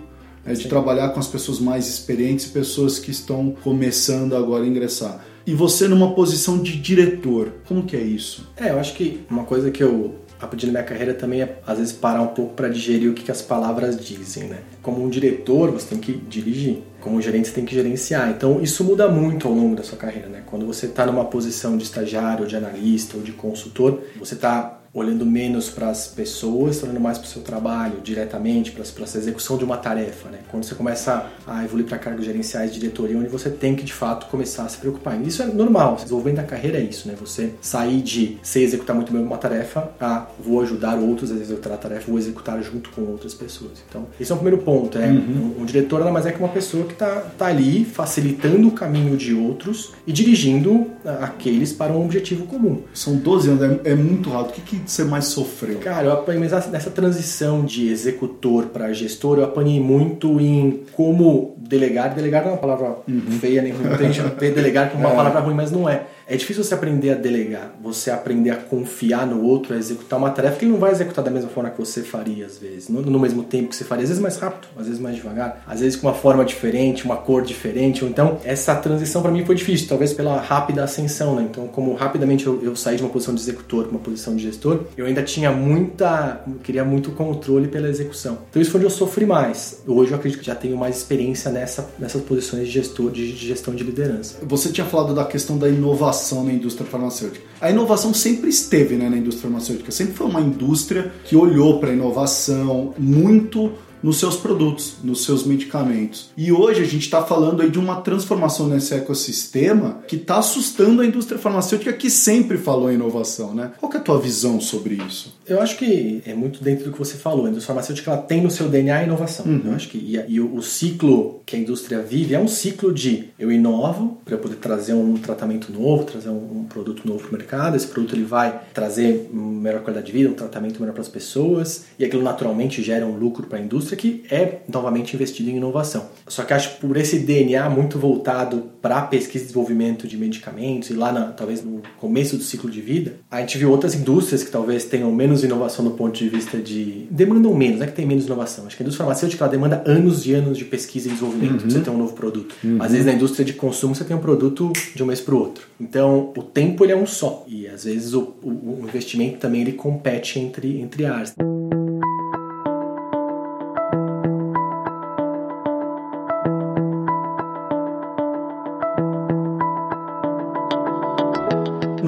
né, 0.46 0.52
de 0.54 0.68
trabalhar 0.68 1.10
com 1.10 1.20
as 1.22 1.28
pessoas 1.28 1.60
mais 1.60 1.88
experientes, 1.88 2.46
pessoas 2.48 3.00
que 3.00 3.12
estão 3.12 3.56
começando 3.64 4.36
agora 4.36 4.66
a 4.66 4.68
ingressar. 4.68 5.24
E 5.46 5.56
você 5.56 5.88
numa 5.88 6.14
posição 6.14 6.62
de 6.62 6.78
diretor, 6.78 7.54
como 7.68 7.84
que 7.84 7.96
é 7.96 8.02
isso? 8.02 8.48
É, 8.56 8.70
eu 8.70 8.80
acho 8.80 8.94
que 8.96 9.22
uma 9.30 9.44
coisa 9.44 9.72
que 9.72 9.82
eu 9.82 10.16
aprendi 10.42 10.66
na 10.66 10.72
minha 10.72 10.84
carreira 10.84 11.14
também 11.14 11.42
é, 11.42 11.60
às 11.66 11.78
vezes, 11.78 11.94
parar 11.94 12.22
um 12.22 12.28
pouco 12.28 12.54
para 12.54 12.68
digerir 12.68 13.10
o 13.10 13.14
que, 13.14 13.24
que 13.24 13.32
as 13.32 13.42
palavras 13.42 14.00
dizem, 14.00 14.46
né? 14.46 14.58
Como 14.82 15.04
um 15.04 15.10
diretor, 15.10 15.72
você 15.72 15.88
tem 15.88 16.00
que 16.00 16.14
dirigir. 16.14 16.80
Como 17.00 17.18
um 17.18 17.22
gerente, 17.22 17.48
você 17.48 17.54
tem 17.54 17.66
que 17.66 17.74
gerenciar. 17.74 18.30
Então, 18.30 18.62
isso 18.62 18.84
muda 18.84 19.08
muito 19.08 19.48
ao 19.48 19.54
longo 19.54 19.76
da 19.76 19.84
sua 19.84 19.98
carreira, 19.98 20.28
né? 20.28 20.44
Quando 20.46 20.66
você 20.66 20.88
está 20.88 21.06
numa 21.06 21.26
posição 21.26 21.78
de 21.78 21.84
estagiário, 21.84 22.46
de 22.46 22.56
analista, 22.56 23.18
ou 23.18 23.24
de 23.24 23.32
consultor, 23.32 24.02
você 24.20 24.36
está 24.36 24.81
olhando 24.94 25.26
menos 25.26 25.70
para 25.70 25.90
as 25.90 26.08
pessoas, 26.08 26.84
olhando 26.84 27.00
mais 27.00 27.18
para 27.18 27.26
o 27.26 27.30
seu 27.30 27.42
trabalho 27.42 28.02
diretamente, 28.04 28.72
para 28.72 28.84
a 28.84 29.18
execução 29.18 29.58
de 29.58 29.64
uma 29.64 29.78
tarefa. 29.78 30.30
Né? 30.30 30.40
Quando 30.50 30.64
você 30.64 30.76
começa 30.76 31.28
a 31.48 31.64
evoluir 31.64 31.88
para 31.88 31.98
cargos 31.98 32.26
gerenciais 32.26 32.74
de 32.74 32.80
diretoria, 32.80 33.18
onde 33.18 33.30
você 33.30 33.50
tem 33.50 33.76
que 33.76 33.84
de 33.84 33.94
fato 33.94 34.28
começar 34.28 34.64
a 34.64 34.70
se 34.70 34.78
preocupar. 34.78 35.20
Isso 35.22 35.42
é 35.42 35.46
normal, 35.46 35.96
desenvolvimento 35.96 36.38
da 36.38 36.44
carreira 36.44 36.78
é 36.78 36.82
isso, 36.82 37.08
né? 37.08 37.16
Você 37.20 37.54
sair 37.62 38.02
de 38.02 38.38
ser 38.44 38.62
executar 38.62 38.96
muito 38.96 39.12
bem 39.12 39.22
uma 39.22 39.38
tarefa 39.38 39.92
a 40.00 40.28
vou 40.40 40.62
ajudar 40.62 40.96
outros 40.96 41.32
a 41.32 41.36
executar 41.36 41.74
a 41.74 41.78
tarefa, 41.78 42.08
vou 42.08 42.20
executar 42.20 42.62
junto 42.62 42.90
com 42.90 43.02
outras 43.04 43.34
pessoas. 43.34 43.84
Então, 43.88 44.08
esse 44.20 44.32
é 44.32 44.36
o 44.36 44.38
primeiro 44.38 44.64
ponto. 44.64 44.98
É, 44.98 45.08
uhum. 45.08 45.56
um, 45.58 45.62
um, 45.62 45.66
diretor 45.66 46.00
nada 46.00 46.12
mais 46.12 46.26
é 46.26 46.32
que 46.32 46.40
uma 46.40 46.50
pessoa 46.50 46.86
que 46.86 46.94
está 46.94 47.22
tá 47.38 47.46
ali 47.46 47.86
facilitando 47.86 48.68
o 48.68 48.72
caminho 48.72 49.16
de 49.16 49.34
outros 49.34 49.94
e 50.06 50.12
dirigindo 50.12 50.88
aqueles 51.22 51.72
para 51.72 51.94
um 51.94 52.04
objetivo 52.04 52.46
comum. 52.46 52.82
São 52.94 53.16
12 53.16 53.50
anos, 53.50 53.62
é, 53.86 53.92
é 53.92 53.96
muito 53.96 54.30
rápido. 54.30 54.52
O 54.52 54.54
que, 54.54 54.62
que 54.62 54.81
você 54.86 55.04
mais 55.04 55.26
sofreu? 55.26 55.80
Cara, 55.80 56.08
eu 56.08 56.14
apanhei, 56.14 56.40
mas 56.40 56.52
nessa 56.70 56.90
transição 56.90 57.64
de 57.64 57.90
executor 57.90 58.68
para 58.68 58.92
gestor, 58.94 59.38
eu 59.38 59.44
apanhei 59.44 59.80
muito 59.80 60.40
em 60.40 60.84
como 60.94 61.56
delegar. 61.58 62.14
Delegar 62.14 62.44
não 62.44 62.52
é 62.52 62.54
uma 62.54 62.60
palavra 62.60 62.98
uhum. 63.08 63.22
feia, 63.40 63.62
nem 63.62 63.74
muita 63.74 63.98
gente 64.12 64.22
vê 64.40 64.50
delegar 64.52 64.90
como 64.90 65.04
uma 65.04 65.14
é. 65.14 65.16
palavra 65.16 65.40
ruim, 65.40 65.54
mas 65.54 65.72
não 65.72 65.88
é. 65.88 66.04
É 66.28 66.36
difícil 66.38 66.64
você 66.64 66.74
aprender 66.74 67.12
a 67.12 67.16
delegar, 67.16 67.76
você 67.82 68.10
aprender 68.10 68.52
a 68.52 68.56
confiar 68.56 69.26
no 69.28 69.44
outro, 69.44 69.74
a 69.74 69.78
executar 69.78 70.18
uma 70.18 70.30
tarefa 70.30 70.58
que 70.58 70.66
ele 70.66 70.72
não 70.72 70.80
vai 70.80 70.92
executar 70.92 71.24
da 71.24 71.32
mesma 71.32 71.50
forma 71.50 71.70
que 71.70 71.78
você 71.78 72.02
faria, 72.02 72.46
às 72.46 72.58
vezes. 72.58 72.88
No, 72.90 73.02
no 73.02 73.20
mesmo 73.20 73.44
tempo 73.44 73.70
que 73.70 73.76
você 73.76 73.84
faria, 73.84 74.04
às 74.04 74.10
vezes 74.10 74.22
mais 74.22 74.38
rápido, 74.38 74.68
às 74.78 74.86
vezes 74.86 75.02
mais 75.02 75.16
devagar, 75.16 75.64
às 75.68 75.80
vezes 75.82 76.00
com 76.00 76.08
uma 76.08 76.14
forma 76.14 76.46
diferente, 76.46 77.04
uma 77.04 77.18
cor 77.18 77.44
diferente. 77.44 78.04
Ou 78.04 78.10
então, 78.10 78.40
essa 78.44 78.74
transição 78.76 79.22
para 79.22 79.32
mim 79.32 79.46
foi 79.46 79.56
difícil, 79.56 79.88
talvez 79.88 80.14
pela 80.14 80.40
rápida 80.40 80.84
ascensão, 80.84 81.36
né? 81.36 81.48
Então, 81.50 81.68
como 81.68 81.94
rapidamente 81.94 82.48
eu, 82.48 82.62
eu 82.64 82.76
saí 82.76 82.96
de 82.96 83.04
uma 83.04 83.10
posição 83.10 83.36
de 83.36 83.42
executor 83.42 83.84
para 83.84 83.92
uma 83.92 84.00
posição 84.00 84.36
de 84.36 84.44
gestor, 84.44 84.86
eu 84.96 85.06
ainda 85.06 85.24
tinha 85.24 85.52
muita. 85.52 86.42
queria 86.64 86.86
muito 86.86 87.12
controle 87.12 87.68
pela 87.68 87.90
execução. 87.90 88.38
Então, 88.50 88.62
isso 88.62 88.72
foi 88.72 88.80
onde 88.80 88.86
eu 88.88 88.92
sofri 88.92 89.26
mais. 89.26 89.82
Hoje 89.86 90.12
eu 90.12 90.18
acredito 90.18 90.40
que 90.40 90.46
já 90.46 90.56
tenho 90.56 90.78
mais 90.78 90.98
experiência 90.98 91.52
nessa, 91.52 91.90
nessas 92.00 92.22
posições 92.22 92.68
de 92.68 92.72
gestor, 92.72 93.12
de, 93.12 93.34
de 93.34 93.48
gestão 93.48 93.76
de 93.76 93.84
liderança. 93.84 94.38
Você 94.44 94.70
tinha 94.70 94.86
falado 94.88 95.14
da 95.14 95.26
questão 95.26 95.58
da 95.58 95.68
inovação 95.68 96.21
inovação 96.22 96.44
na 96.44 96.54
indústria 96.54 96.88
farmacêutica. 96.88 97.44
A 97.60 97.70
inovação 97.70 98.14
sempre 98.14 98.50
esteve 98.50 98.96
né, 98.96 99.10
na 99.10 99.18
indústria 99.18 99.50
farmacêutica, 99.50 99.92
sempre 99.92 100.14
foi 100.14 100.28
uma 100.28 100.42
indústria 100.42 101.12
que 101.26 101.36
olhou 101.36 101.80
para 101.80 101.90
a 101.90 101.94
inovação 101.94 102.94
muito 102.98 103.72
nos 104.02 104.18
seus 104.18 104.36
produtos, 104.36 104.96
nos 105.04 105.24
seus 105.24 105.46
medicamentos. 105.46 106.30
E 106.36 106.52
hoje 106.52 106.82
a 106.82 106.86
gente 106.86 107.04
está 107.04 107.24
falando 107.24 107.62
aí 107.62 107.70
de 107.70 107.80
uma 107.80 108.02
transformação 108.02 108.68
nesse 108.68 108.94
ecossistema 108.94 110.00
que 110.08 110.16
está 110.16 110.38
assustando 110.38 111.02
a 111.02 111.06
indústria 111.06 111.40
farmacêutica 111.40 111.94
que 111.94 112.10
sempre 112.10 112.58
falou 112.58 112.92
em 112.92 112.96
inovação, 112.96 113.54
né? 113.54 113.72
Qual 113.80 113.92
é 113.94 113.98
a 113.98 114.00
tua 114.00 114.20
visão 114.20 114.60
sobre 114.60 114.96
isso? 115.08 115.38
Eu 115.48 115.62
acho 115.62 115.78
que 115.78 116.22
é 116.26 116.34
muito 116.34 116.64
dentro 116.64 116.86
do 116.86 116.92
que 116.92 117.00
você 117.00 117.18
falou. 117.18 117.46
A 117.46 117.50
indústria 117.50 117.68
farmacêutica 117.68 118.12
ela 118.12 118.22
tem 118.22 118.42
no 118.42 118.50
seu 118.50 118.70
DNA 118.70 118.98
a 118.98 119.04
inovação. 119.04 119.46
Uhum. 119.46 119.62
Eu 119.66 119.74
acho 119.74 119.90
que 119.90 119.98
e, 119.98 120.34
e 120.34 120.40
o, 120.40 120.56
o, 120.56 120.62
ciclo 120.62 121.42
que 121.46 121.56
a 121.56 121.60
indústria 121.60 122.02
vive 122.02 122.34
é 122.34 122.40
um 122.40 122.48
ciclo 122.48 122.94
de 122.94 123.30
eu 123.38 123.52
inovo 123.52 124.20
para 124.24 124.38
poder 124.38 124.56
trazer 124.56 124.94
um 124.94 125.16
tratamento 125.18 125.72
novo, 125.72 126.04
trazer 126.04 126.30
um, 126.30 126.62
um 126.62 126.64
produto 126.64 127.08
novo 127.08 127.20
para 127.20 127.30
o 127.30 127.38
mercado. 127.38 127.76
Esse 127.76 127.88
produto 127.88 128.16
ele 128.16 128.24
vai 128.24 128.62
trazer 128.74 129.30
melhor 129.34 129.82
qualidade 129.82 130.08
de 130.08 130.12
vida, 130.12 130.30
um 130.30 130.34
tratamento 130.34 130.80
melhor 130.80 130.94
para 130.94 131.02
as 131.02 131.10
pessoas 131.10 131.86
e 132.00 132.06
aquilo 132.06 132.24
naturalmente 132.24 132.82
gera 132.82 133.06
um 133.06 133.18
lucro 133.18 133.48
para 133.48 133.60
a 133.60 133.62
indústria 133.62 133.91
que 133.96 134.24
é 134.30 134.60
novamente 134.72 135.16
investido 135.16 135.50
em 135.50 135.58
inovação. 135.58 136.08
Só 136.28 136.44
que 136.44 136.54
acho 136.54 136.76
que 136.76 136.88
por 136.88 136.98
esse 136.98 137.20
DNA 137.20 137.70
muito 137.70 137.98
voltado 137.98 138.64
para 138.82 139.02
pesquisa 139.04 139.44
e 139.44 139.48
desenvolvimento 139.48 140.08
de 140.08 140.18
medicamentos 140.18 140.90
e 140.90 140.94
lá 140.94 141.12
na, 141.12 141.26
talvez 141.32 141.64
no 141.64 141.82
começo 142.00 142.38
do 142.38 142.44
ciclo 142.44 142.70
de 142.70 142.82
vida, 142.82 143.16
a 143.30 143.40
gente 143.42 143.58
viu 143.58 143.70
outras 143.70 143.94
indústrias 143.96 144.44
que 144.44 144.52
talvez 144.52 144.86
tenham 144.86 145.12
menos 145.12 145.44
inovação 145.44 145.86
do 145.86 145.92
ponto 145.92 146.18
de 146.18 146.28
vista 146.30 146.58
de 146.58 147.08
demandam 147.10 147.54
menos, 147.54 147.80
não 147.80 147.86
é 147.86 147.90
que 147.90 147.96
tem 147.96 148.06
menos 148.06 148.26
inovação. 148.26 148.66
Acho 148.66 148.76
que 148.76 148.84
a 148.84 148.86
indústria 148.86 149.06
farmacêutica 149.06 149.44
ela 149.44 149.52
demanda 149.52 149.84
anos 149.86 150.26
e 150.26 150.34
anos 150.34 150.58
de 150.58 150.66
pesquisa 150.66 151.08
e 151.08 151.12
desenvolvimento 151.12 151.52
uhum. 151.52 151.58
para 151.60 151.70
você 151.70 151.80
ter 151.80 151.90
um 151.90 151.98
novo 151.98 152.14
produto. 152.14 152.56
Uhum. 152.64 152.78
Às 152.82 152.92
vezes 152.92 153.06
na 153.06 153.14
indústria 153.14 153.46
de 153.46 153.54
consumo 153.54 153.96
você 153.96 154.04
tem 154.04 154.16
um 154.16 154.20
produto 154.20 154.72
de 154.96 155.04
um 155.04 155.06
mês 155.06 155.22
para 155.22 155.36
o 155.36 155.40
outro. 155.40 155.66
Então 155.80 156.32
o 156.36 156.44
tempo 156.44 156.84
ele 156.84 156.94
é 156.94 156.98
um 156.98 157.06
só 157.06 157.46
e 157.48 157.68
às 157.68 157.84
vezes 157.84 158.14
o, 158.14 158.34
o, 158.42 158.82
o 158.82 158.86
investimento 158.88 159.38
também 159.38 159.62
ele 159.62 159.74
compete 159.74 160.40
entre 160.40 160.80
entre 160.82 161.06
áreas. 161.06 161.34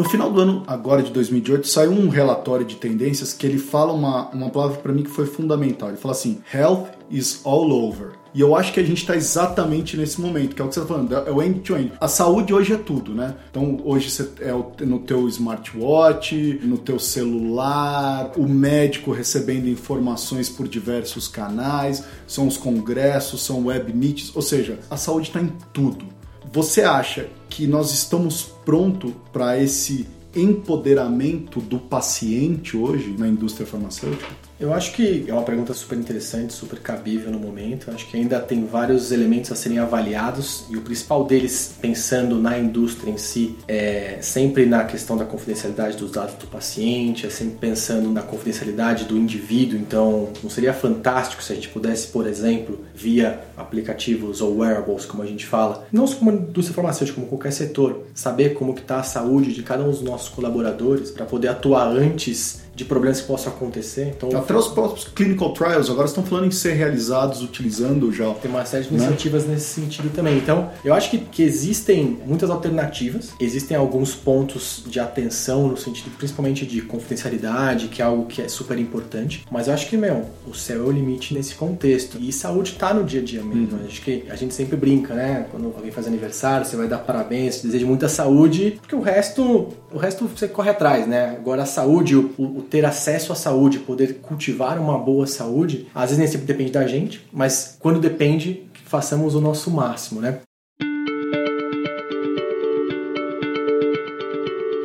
No 0.04 0.10
final 0.10 0.30
do 0.30 0.42
ano, 0.42 0.64
agora 0.68 1.02
de 1.02 1.12
2018, 1.12 1.66
saiu 1.66 1.92
um 1.92 2.10
relatório 2.10 2.66
de 2.66 2.76
tendências 2.76 3.32
que 3.32 3.48
ele 3.48 3.58
fala 3.58 3.94
uma, 3.94 4.28
uma 4.32 4.50
palavra 4.50 4.78
para 4.80 4.92
mim 4.92 5.02
que 5.02 5.10
foi 5.10 5.26
fundamental. 5.26 5.88
Ele 5.88 5.98
fala 5.98 6.12
assim: 6.12 6.42
Health 6.54 6.88
is 7.10 7.40
all 7.46 7.72
over. 7.72 8.12
E 8.34 8.42
eu 8.42 8.54
acho 8.54 8.74
que 8.74 8.82
a 8.82 8.84
gente 8.84 8.98
está 8.98 9.16
exatamente 9.16 9.96
nesse 9.96 10.20
momento, 10.20 10.56
que 10.56 10.62
é 10.62 10.66
o 10.66 10.68
que 10.68 10.74
você 10.74 10.82
está 10.82 10.94
falando, 10.94 11.16
é 11.16 11.32
o 11.32 11.42
end-to-end. 11.42 11.92
-end. 11.92 11.98
A 12.02 12.10
saúde 12.10 12.54
hoje 12.54 12.74
é 12.74 12.78
tudo, 12.78 13.14
né? 13.16 13.34
Então 13.50 13.80
hoje 13.86 14.10
você 14.10 14.30
é 14.42 14.52
no 14.86 15.00
teu 15.00 15.26
smartwatch, 15.30 16.60
no 16.64 16.78
teu 16.78 17.00
celular, 17.00 18.34
o 18.36 18.46
médico 18.46 19.14
recebendo 19.14 19.70
informações 19.70 20.50
por 20.50 20.68
diversos 20.68 21.30
canais, 21.30 22.04
são 22.28 22.46
os 22.46 22.58
congressos, 22.58 23.42
são 23.42 23.68
web 23.68 23.94
meets, 23.94 24.36
ou 24.36 24.42
seja, 24.42 24.80
a 24.90 24.98
saúde 24.98 25.30
está 25.30 25.40
em 25.40 25.54
tudo. 25.72 26.13
Você 26.54 26.84
acha 26.84 27.32
que 27.50 27.66
nós 27.66 27.92
estamos 27.92 28.44
prontos 28.64 29.12
para 29.32 29.60
esse 29.60 30.08
empoderamento 30.36 31.60
do 31.60 31.80
paciente 31.80 32.78
hoje 32.78 33.16
na 33.18 33.28
indústria 33.28 33.66
farmacêutica? 33.66 34.30
Eu 34.64 34.74
acho 34.74 34.94
que 34.94 35.26
é 35.28 35.34
uma 35.34 35.44
pergunta 35.44 35.74
super 35.74 35.98
interessante, 35.98 36.54
super 36.54 36.80
cabível 36.80 37.30
no 37.30 37.38
momento. 37.38 37.90
Eu 37.90 37.96
acho 37.96 38.08
que 38.10 38.16
ainda 38.16 38.40
tem 38.40 38.66
vários 38.66 39.12
elementos 39.12 39.52
a 39.52 39.58
serem 39.58 39.78
avaliados 39.78 40.64
e 40.70 40.78
o 40.78 40.82
principal 40.82 41.26
deles, 41.26 41.76
pensando 41.82 42.40
na 42.40 42.58
indústria 42.58 43.12
em 43.12 43.18
si, 43.18 43.58
é 43.68 44.20
sempre 44.22 44.66
na 44.66 44.86
questão 44.86 45.18
da 45.18 45.26
confidencialidade 45.26 45.98
dos 45.98 46.12
dados 46.12 46.36
do 46.36 46.48
paciente, 46.48 47.28
é 47.28 47.30
sempre 47.30 47.58
pensando 47.58 48.10
na 48.10 48.22
confidencialidade 48.22 49.04
do 49.04 49.18
indivíduo. 49.18 49.78
Então, 49.78 50.30
não 50.42 50.50
seria 50.50 50.74
fantástico 50.74 51.44
se 51.44 51.52
a 51.52 51.56
gente 51.56 51.68
pudesse, 51.68 52.08
por 52.08 52.26
exemplo, 52.26 52.80
via 52.96 53.42
aplicativos 53.58 54.40
ou 54.40 54.60
wearables, 54.60 55.06
como 55.06 55.24
a 55.24 55.26
gente 55.26 55.46
fala, 55.46 55.86
não 55.92 56.08
só 56.08 56.16
como 56.16 56.32
indústria 56.32 56.74
farmacêutica, 56.74 57.20
como 57.20 57.28
qualquer 57.28 57.52
setor, 57.52 58.06
saber 58.16 58.54
como 58.54 58.74
está 58.74 59.02
a 59.02 59.04
saúde 59.04 59.52
de 59.52 59.62
cada 59.62 59.84
um 59.84 59.92
dos 59.92 60.02
nossos 60.02 60.30
colaboradores 60.30 61.12
para 61.12 61.26
poder 61.26 61.50
atuar 61.50 61.90
antes 61.90 62.63
de 62.76 62.86
problemas 62.86 63.22
que 63.22 63.28
possam 63.28 63.54
acontecer. 63.54 64.14
Então, 64.16 64.36
Até 64.38 64.56
os 64.56 64.68
próprios 64.68 65.06
clinical 65.06 65.54
trials 65.54 65.90
agora 65.90 66.08
estão 66.08 66.24
falando 66.24 66.48
em 66.48 66.52
ser 66.52 66.74
realizados 66.74 67.42
utilizando 67.42 68.12
já. 68.12 68.32
Tem 68.36 68.50
uma 68.50 68.66
série 68.66 68.84
de 68.84 68.90
iniciativas 68.90 69.46
né? 69.46 69.54
nesse 69.54 69.82
sentido 69.82 70.10
também. 70.14 70.38
Então, 70.38 70.72
eu 70.84 70.94
acho 70.94 71.10
que, 71.10 71.20
que 71.20 71.44
existem 71.44 72.20
muitas 72.26 72.50
alternativas, 72.50 73.32
existem 73.40 73.78
alguns 73.78 74.16
pontos 74.16 74.84
de 74.88 75.00
atenção 75.00 75.68
no 75.68 75.78
sentido 75.78 76.12
principalmente 76.18 76.66
de 76.66 76.82
confidencialidade, 76.82 77.88
que 77.88 78.02
é 78.02 78.06
algo 78.06 78.26
que 78.26 78.42
é 78.42 78.48
super 78.48 78.78
importante. 78.78 79.46
Mas 79.52 79.68
eu 79.68 79.74
acho 79.74 79.88
que, 79.88 79.98
meu, 79.98 80.26
o 80.48 80.54
céu 80.54 80.84
é 80.84 80.88
o 80.88 80.92
limite 80.92 81.34
nesse 81.34 81.56
contexto. 81.56 82.18
E 82.20 82.32
saúde 82.32 82.72
está 82.72 82.94
no 82.94 83.04
dia 83.04 83.22
a 83.22 83.24
dia 83.24 83.44
mesmo. 83.44 83.78
Uhum. 83.78 83.86
Acho 83.86 84.02
que 84.02 84.26
a 84.30 84.36
gente 84.36 84.54
sempre 84.54 84.76
brinca, 84.76 85.14
né? 85.14 85.46
Quando 85.52 85.66
alguém 85.76 85.92
faz 85.92 86.08
aniversário, 86.08 86.66
você 86.66 86.76
vai 86.76 86.88
dar 86.88 87.00
parabéns, 87.00 87.62
deseja 87.62 87.86
muita 87.86 88.10
saúde, 88.10 88.78
porque 88.82 88.96
o 88.96 89.02
resto, 89.02 89.70
o 89.92 89.98
resto 89.98 90.28
você 90.28 90.48
corre 90.48 90.70
atrás, 90.70 91.08
né? 91.08 91.36
Agora 91.38 91.64
a 91.64 91.66
saúde, 91.66 92.16
o, 92.16 92.34
o 92.38 92.63
ter 92.70 92.86
acesso 92.86 93.32
à 93.32 93.36
saúde, 93.36 93.80
poder 93.80 94.20
cultivar 94.22 94.80
uma 94.80 94.98
boa 94.98 95.28
saúde, 95.28 95.88
às 95.94 96.10
vezes 96.10 96.18
nem 96.18 96.28
sempre 96.28 96.46
depende 96.48 96.72
da 96.72 96.88
gente, 96.88 97.26
mas 97.32 97.78
quando 97.80 98.00
depende, 98.00 98.64
façamos 98.86 99.36
o 99.36 99.42
nosso 99.42 99.72
máximo, 99.72 100.22
né? 100.22 100.40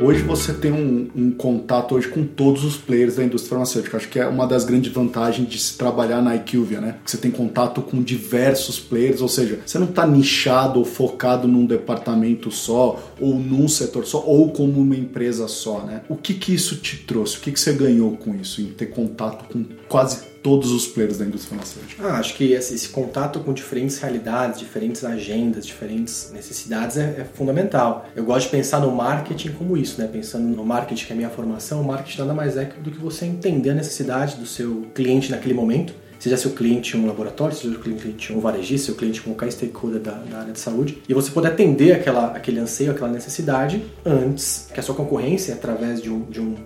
Hoje 0.00 0.23
você 0.23 0.52
tem 0.52 0.71
um, 0.71 1.11
um, 1.14 1.33
contato 1.33 1.97
hoje 1.97 2.07
com 2.07 2.25
todos 2.25 2.62
os 2.62 2.76
players 2.76 3.17
da 3.17 3.25
indústria 3.25 3.50
farmacêutica. 3.50 3.97
Acho 3.97 4.09
que 4.09 4.21
é 4.21 4.28
uma 4.28 4.47
das 4.47 4.64
grandes 4.64 4.93
vantagens 4.93 5.49
de 5.49 5.59
se 5.59 5.76
trabalhar 5.76 6.23
na 6.23 6.37
IQVIA, 6.37 6.81
né? 6.81 6.95
Você 7.05 7.17
tem 7.17 7.33
contato 7.33 7.83
com 7.83 8.00
diversos 8.00 8.78
players, 8.78 9.21
ou 9.21 9.28
seja, 9.28 9.59
você 9.67 9.76
não 9.76 9.88
está 9.88 10.07
nichado 10.07 10.78
ou 10.78 10.85
focado 10.85 11.49
num 11.49 11.67
departamento 11.67 12.49
só, 12.49 13.12
ou 13.21 13.40
num 13.40 13.67
setor 13.67 14.07
só, 14.07 14.23
ou 14.25 14.52
como 14.52 14.81
uma 14.81 14.95
empresa 14.95 15.49
só, 15.49 15.81
né? 15.81 16.02
O 16.09 16.14
que 16.14 16.35
que 16.35 16.55
isso 16.55 16.76
te 16.76 16.99
trouxe? 16.99 17.38
O 17.38 17.40
que 17.40 17.50
que 17.50 17.59
você 17.59 17.73
ganhou 17.73 18.17
com 18.17 18.37
isso, 18.37 18.61
em 18.61 18.67
ter 18.67 18.87
contato 18.87 19.52
com 19.52 19.64
quase 19.88 20.28
todos 20.49 20.73
os 20.73 20.87
players 20.87 21.19
da 21.19 21.26
indústria 21.26 21.59
farmacêutica? 21.59 22.02
Ah, 22.02 22.19
acho 22.19 22.35
que 22.35 22.52
esse, 22.52 22.75
esse, 22.75 22.88
contato 22.88 23.40
com 23.40 23.52
diferentes 23.52 23.99
realidades, 23.99 24.59
diferentes 24.59 25.05
agendas, 25.05 25.67
diferentes 25.67 26.31
necessidades 26.33 26.97
é, 26.97 27.17
é, 27.19 27.26
fundamental. 27.35 28.09
Eu 28.17 28.25
gosto 28.25 28.47
de 28.47 28.52
pensar 28.52 28.81
no 28.81 28.90
marketing 28.90 29.50
como 29.52 29.76
isso, 29.76 30.00
né? 30.00 30.09
Pensando 30.11 30.49
no 30.49 30.64
marketing 30.64 31.05
que 31.05 31.12
é 31.12 31.14
a 31.14 31.17
minha 31.17 31.28
formação, 31.28 31.83
o 31.83 31.85
marketing 31.85 32.21
nada 32.21 32.33
mais 32.33 32.57
é 32.57 32.64
do 32.64 32.90
que 32.90 32.99
você 32.99 33.26
entender 33.26 33.71
a 33.71 33.75
necessidade 33.75 34.37
do 34.37 34.47
seu 34.47 34.87
cliente 34.95 35.31
naquele 35.31 35.55
momento 35.55 35.93
seja 36.19 36.37
seu 36.37 36.50
cliente 36.50 36.97
um 36.97 37.07
laboratório, 37.07 37.55
seja 37.55 37.71
seu 37.75 37.81
cliente 37.81 38.33
um 38.33 38.40
varejista, 38.40 38.87
seu 38.87 38.97
cliente 38.97 39.21
qualquer 39.21 39.52
stakeholder 39.52 40.00
da, 40.00 40.12
da, 40.12 40.38
área 40.40 40.52
de 40.52 40.59
saúde, 40.59 40.99
e 41.09 41.14
você 41.14 41.31
poder 41.31 41.49
atender 41.49 41.93
aquela, 41.93 42.33
aquele 42.33 42.59
anseio, 42.59 42.90
aquela 42.90 43.09
necessidade 43.09 43.85
antes 44.05 44.69
que 44.75 44.81
a 44.81 44.83
sua 44.83 44.97
concorrência, 44.97 45.55
através 45.55 46.02
de 46.02 46.11
um, 46.11 46.23
de 46.23 46.40
um 46.40 46.57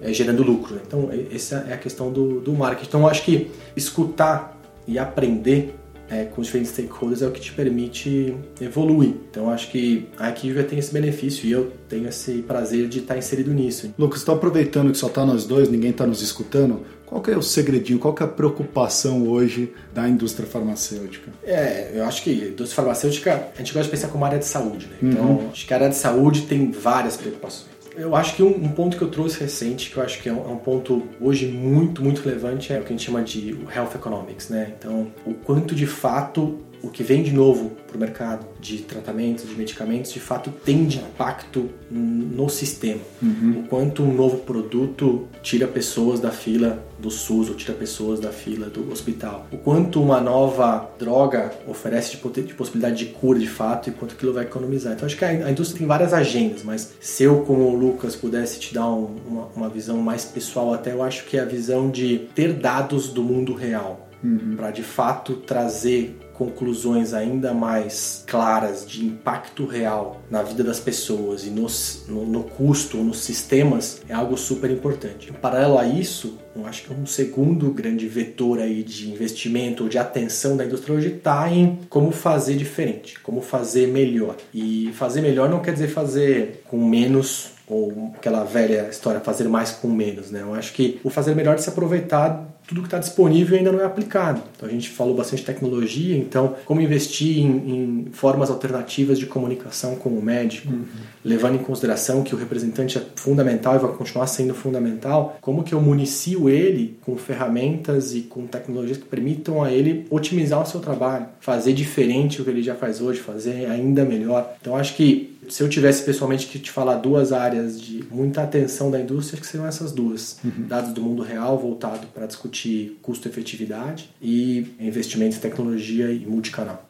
é, 0.00 0.12
gerando 0.12 0.42
lucro. 0.42 0.74
Né? 0.74 0.82
Então, 0.86 1.10
essa 1.32 1.66
é 1.68 1.74
a 1.74 1.78
questão 1.78 2.12
do, 2.12 2.40
do 2.40 2.52
marketing. 2.52 2.88
Então, 2.88 3.00
eu 3.00 3.08
acho 3.08 3.24
que 3.24 3.50
escutar 3.76 4.60
e 4.86 4.98
aprender 4.98 5.74
é, 6.10 6.24
com 6.24 6.40
os 6.40 6.46
diferentes 6.46 6.72
stakeholders 6.72 7.22
é 7.22 7.26
o 7.26 7.30
que 7.30 7.40
te 7.40 7.52
permite 7.52 8.36
evoluir. 8.60 9.14
Então, 9.30 9.50
acho 9.50 9.70
que 9.70 10.06
a 10.18 10.30
Equivia 10.30 10.62
tem 10.62 10.78
esse 10.78 10.92
benefício 10.92 11.46
e 11.46 11.52
eu 11.52 11.72
tenho 11.88 12.08
esse 12.08 12.42
prazer 12.42 12.88
de 12.88 13.00
estar 13.00 13.16
inserido 13.16 13.52
nisso. 13.52 13.92
Lucas, 13.98 14.20
estou 14.20 14.34
aproveitando 14.34 14.92
que 14.92 14.98
só 14.98 15.06
está 15.06 15.24
nós 15.24 15.46
dois, 15.46 15.68
ninguém 15.68 15.90
está 15.90 16.06
nos 16.06 16.22
escutando. 16.22 16.82
Qual 17.06 17.22
que 17.22 17.30
é 17.30 17.36
o 17.36 17.42
segredinho, 17.42 17.98
qual 17.98 18.12
que 18.12 18.22
é 18.22 18.26
a 18.26 18.28
preocupação 18.28 19.28
hoje 19.28 19.72
da 19.94 20.08
indústria 20.08 20.48
farmacêutica? 20.48 21.30
É, 21.44 21.92
eu 21.94 22.04
acho 22.04 22.22
que 22.22 22.30
a 22.30 22.48
indústria 22.48 22.74
farmacêutica, 22.74 23.48
a 23.54 23.58
gente 23.58 23.72
gosta 23.72 23.84
de 23.84 23.90
pensar 23.90 24.08
como 24.08 24.24
área 24.24 24.38
de 24.38 24.46
saúde, 24.46 24.86
né? 24.86 24.96
Então, 25.02 25.24
uhum. 25.24 25.48
acho 25.52 25.66
que 25.66 25.72
a 25.72 25.76
área 25.76 25.88
de 25.90 25.96
saúde 25.96 26.42
tem 26.42 26.70
várias 26.70 27.16
preocupações. 27.16 27.73
Eu 27.96 28.16
acho 28.16 28.34
que 28.34 28.42
um, 28.42 28.48
um, 28.48 28.68
ponto 28.68 28.96
que 28.96 29.02
eu 29.02 29.10
trouxe 29.10 29.40
recente, 29.40 29.90
que 29.90 29.96
eu 29.96 30.02
acho 30.02 30.20
que 30.20 30.28
é 30.28 30.32
um, 30.32 30.38
é 30.38 30.52
um, 30.52 30.56
ponto 30.56 31.04
hoje 31.20 31.46
muito, 31.46 32.02
muito 32.02 32.22
relevante, 32.22 32.72
é 32.72 32.78
o 32.78 32.82
que 32.82 32.88
a 32.92 32.96
gente 32.96 33.04
chama 33.04 33.22
de 33.22 33.56
Health 33.74 33.94
Economics, 33.94 34.48
né? 34.48 34.74
Então, 34.78 35.12
o 35.24 35.34
quanto 35.34 35.74
de 35.74 35.86
fato 35.86 36.58
o 36.84 36.90
que 36.90 37.02
vem 37.02 37.22
de 37.22 37.32
novo 37.32 37.70
para 37.86 37.96
o 37.96 38.00
mercado 38.00 38.46
de 38.60 38.78
tratamentos, 38.78 39.48
de 39.48 39.54
medicamentos, 39.54 40.12
de 40.12 40.20
fato 40.20 40.52
tem 40.64 40.84
de 40.84 40.98
impacto 40.98 41.70
no 41.90 42.48
sistema. 42.48 43.00
Uhum. 43.22 43.60
O 43.60 43.68
quanto 43.68 44.02
um 44.02 44.12
novo 44.12 44.38
produto 44.38 45.26
tira 45.42 45.66
pessoas 45.66 46.20
da 46.20 46.30
fila 46.30 46.84
do 46.98 47.10
SUS 47.10 47.48
ou 47.48 47.54
tira 47.54 47.72
pessoas 47.72 48.20
da 48.20 48.30
fila 48.30 48.68
do 48.68 48.90
hospital. 48.92 49.46
O 49.50 49.56
quanto 49.56 50.02
uma 50.02 50.20
nova 50.20 50.90
droga 50.98 51.52
oferece 51.66 52.16
de, 52.16 52.42
de 52.42 52.54
possibilidade 52.54 52.96
de 52.96 53.06
cura 53.06 53.38
de 53.38 53.48
fato 53.48 53.88
e 53.88 53.92
quanto 53.92 54.14
aquilo 54.14 54.32
vai 54.32 54.44
economizar. 54.44 54.92
Então 54.92 55.06
acho 55.06 55.16
que 55.16 55.24
a, 55.24 55.28
a 55.28 55.50
indústria 55.50 55.78
tem 55.78 55.86
várias 55.86 56.12
agendas, 56.12 56.62
mas 56.62 56.94
se 57.00 57.24
eu 57.24 57.40
como 57.40 57.64
o 57.64 57.76
Lucas 57.76 58.14
pudesse 58.14 58.58
te 58.58 58.74
dar 58.74 58.88
um, 58.88 59.16
uma, 59.26 59.46
uma 59.56 59.68
visão 59.68 59.98
mais 59.98 60.24
pessoal 60.24 60.74
até, 60.74 60.92
eu 60.92 61.02
acho 61.02 61.24
que 61.24 61.36
é 61.36 61.40
a 61.40 61.44
visão 61.44 61.90
de 61.90 62.28
ter 62.34 62.52
dados 62.52 63.08
do 63.08 63.22
mundo 63.22 63.54
real. 63.54 64.03
Uhum. 64.24 64.56
Para 64.56 64.70
de 64.70 64.82
fato 64.82 65.36
trazer 65.36 66.18
conclusões 66.32 67.14
ainda 67.14 67.54
mais 67.54 68.24
claras 68.26 68.84
de 68.86 69.04
impacto 69.04 69.64
real 69.66 70.20
na 70.30 70.42
vida 70.42 70.64
das 70.64 70.80
pessoas 70.80 71.46
e 71.46 71.50
nos, 71.50 72.04
no, 72.08 72.26
no 72.26 72.42
custo, 72.42 72.96
nos 72.96 73.18
sistemas, 73.18 74.02
é 74.08 74.14
algo 74.14 74.36
super 74.36 74.70
importante. 74.70 75.30
Em 75.30 75.32
paralelo 75.32 75.78
a 75.78 75.86
isso, 75.86 76.38
eu 76.56 76.66
acho 76.66 76.84
que 76.84 76.92
um 76.92 77.06
segundo 77.06 77.70
grande 77.70 78.08
vetor 78.08 78.58
aí 78.58 78.82
de 78.82 79.10
investimento 79.10 79.84
ou 79.84 79.88
de 79.88 79.98
atenção 79.98 80.56
da 80.56 80.64
indústria 80.64 80.96
hoje 80.96 81.08
está 81.08 81.48
em 81.50 81.78
como 81.88 82.10
fazer 82.10 82.56
diferente, 82.56 83.20
como 83.20 83.40
fazer 83.40 83.86
melhor. 83.86 84.36
E 84.52 84.90
fazer 84.94 85.20
melhor 85.20 85.48
não 85.48 85.60
quer 85.60 85.72
dizer 85.72 85.88
fazer 85.88 86.62
com 86.66 86.84
menos 86.84 87.53
ou 87.66 88.12
aquela 88.16 88.44
velha 88.44 88.88
história 88.90 89.20
fazer 89.20 89.48
mais 89.48 89.70
com 89.70 89.88
menos, 89.88 90.30
né? 90.30 90.42
Eu 90.42 90.54
acho 90.54 90.72
que 90.72 91.00
o 91.02 91.10
fazer 91.10 91.34
melhor 91.34 91.54
é 91.54 91.58
se 91.58 91.68
aproveitar 91.68 92.54
tudo 92.66 92.80
que 92.80 92.86
está 92.86 92.98
disponível 92.98 93.58
ainda 93.58 93.70
não 93.70 93.80
é 93.80 93.84
aplicado. 93.84 94.42
Então 94.56 94.68
a 94.68 94.72
gente 94.72 94.88
falou 94.88 95.14
bastante 95.14 95.40
de 95.40 95.46
tecnologia, 95.46 96.16
então 96.16 96.56
como 96.64 96.80
investir 96.80 97.38
em, 97.38 97.50
em 97.50 98.06
formas 98.12 98.50
alternativas 98.50 99.18
de 99.18 99.26
comunicação 99.26 99.96
com 99.96 100.08
o 100.08 100.22
médico, 100.22 100.72
uhum. 100.72 100.84
levando 101.24 101.56
em 101.56 101.58
consideração 101.58 102.22
que 102.22 102.34
o 102.34 102.38
representante 102.38 102.96
é 102.96 103.02
fundamental 103.16 103.76
e 103.76 103.78
vai 103.78 103.92
continuar 103.92 104.26
sendo 104.26 104.54
fundamental, 104.54 105.36
como 105.40 105.62
que 105.62 105.74
eu 105.74 105.80
municio 105.80 106.48
ele 106.48 106.96
com 107.02 107.16
ferramentas 107.16 108.14
e 108.14 108.22
com 108.22 108.46
tecnologias 108.46 108.96
que 108.96 109.04
permitam 109.04 109.62
a 109.62 109.70
ele 109.70 110.06
otimizar 110.10 110.62
o 110.62 110.66
seu 110.66 110.80
trabalho, 110.80 111.26
fazer 111.40 111.72
diferente 111.74 112.40
o 112.40 112.44
que 112.44 112.50
ele 112.50 112.62
já 112.62 112.74
faz 112.74 113.00
hoje, 113.00 113.20
fazer 113.20 113.66
ainda 113.66 114.04
melhor. 114.04 114.54
Então 114.60 114.74
acho 114.76 114.96
que 114.96 115.33
se 115.48 115.62
eu 115.62 115.68
tivesse 115.68 116.02
pessoalmente 116.02 116.46
que 116.46 116.58
te 116.58 116.70
falar 116.70 116.96
duas 116.96 117.32
áreas 117.32 117.80
de 117.80 118.04
muita 118.10 118.42
atenção 118.42 118.90
da 118.90 119.00
indústria, 119.00 119.40
que 119.40 119.46
seriam 119.46 119.66
essas 119.66 119.92
duas. 119.92 120.38
Uhum. 120.44 120.66
Dados 120.66 120.92
do 120.92 121.00
mundo 121.00 121.22
real 121.22 121.58
voltado 121.58 122.06
para 122.08 122.26
discutir 122.26 122.98
custo-efetividade 123.02 124.10
e 124.20 124.74
investimento 124.78 125.36
em 125.36 125.40
tecnologia 125.40 126.10
e 126.10 126.26
multicanal. 126.26 126.86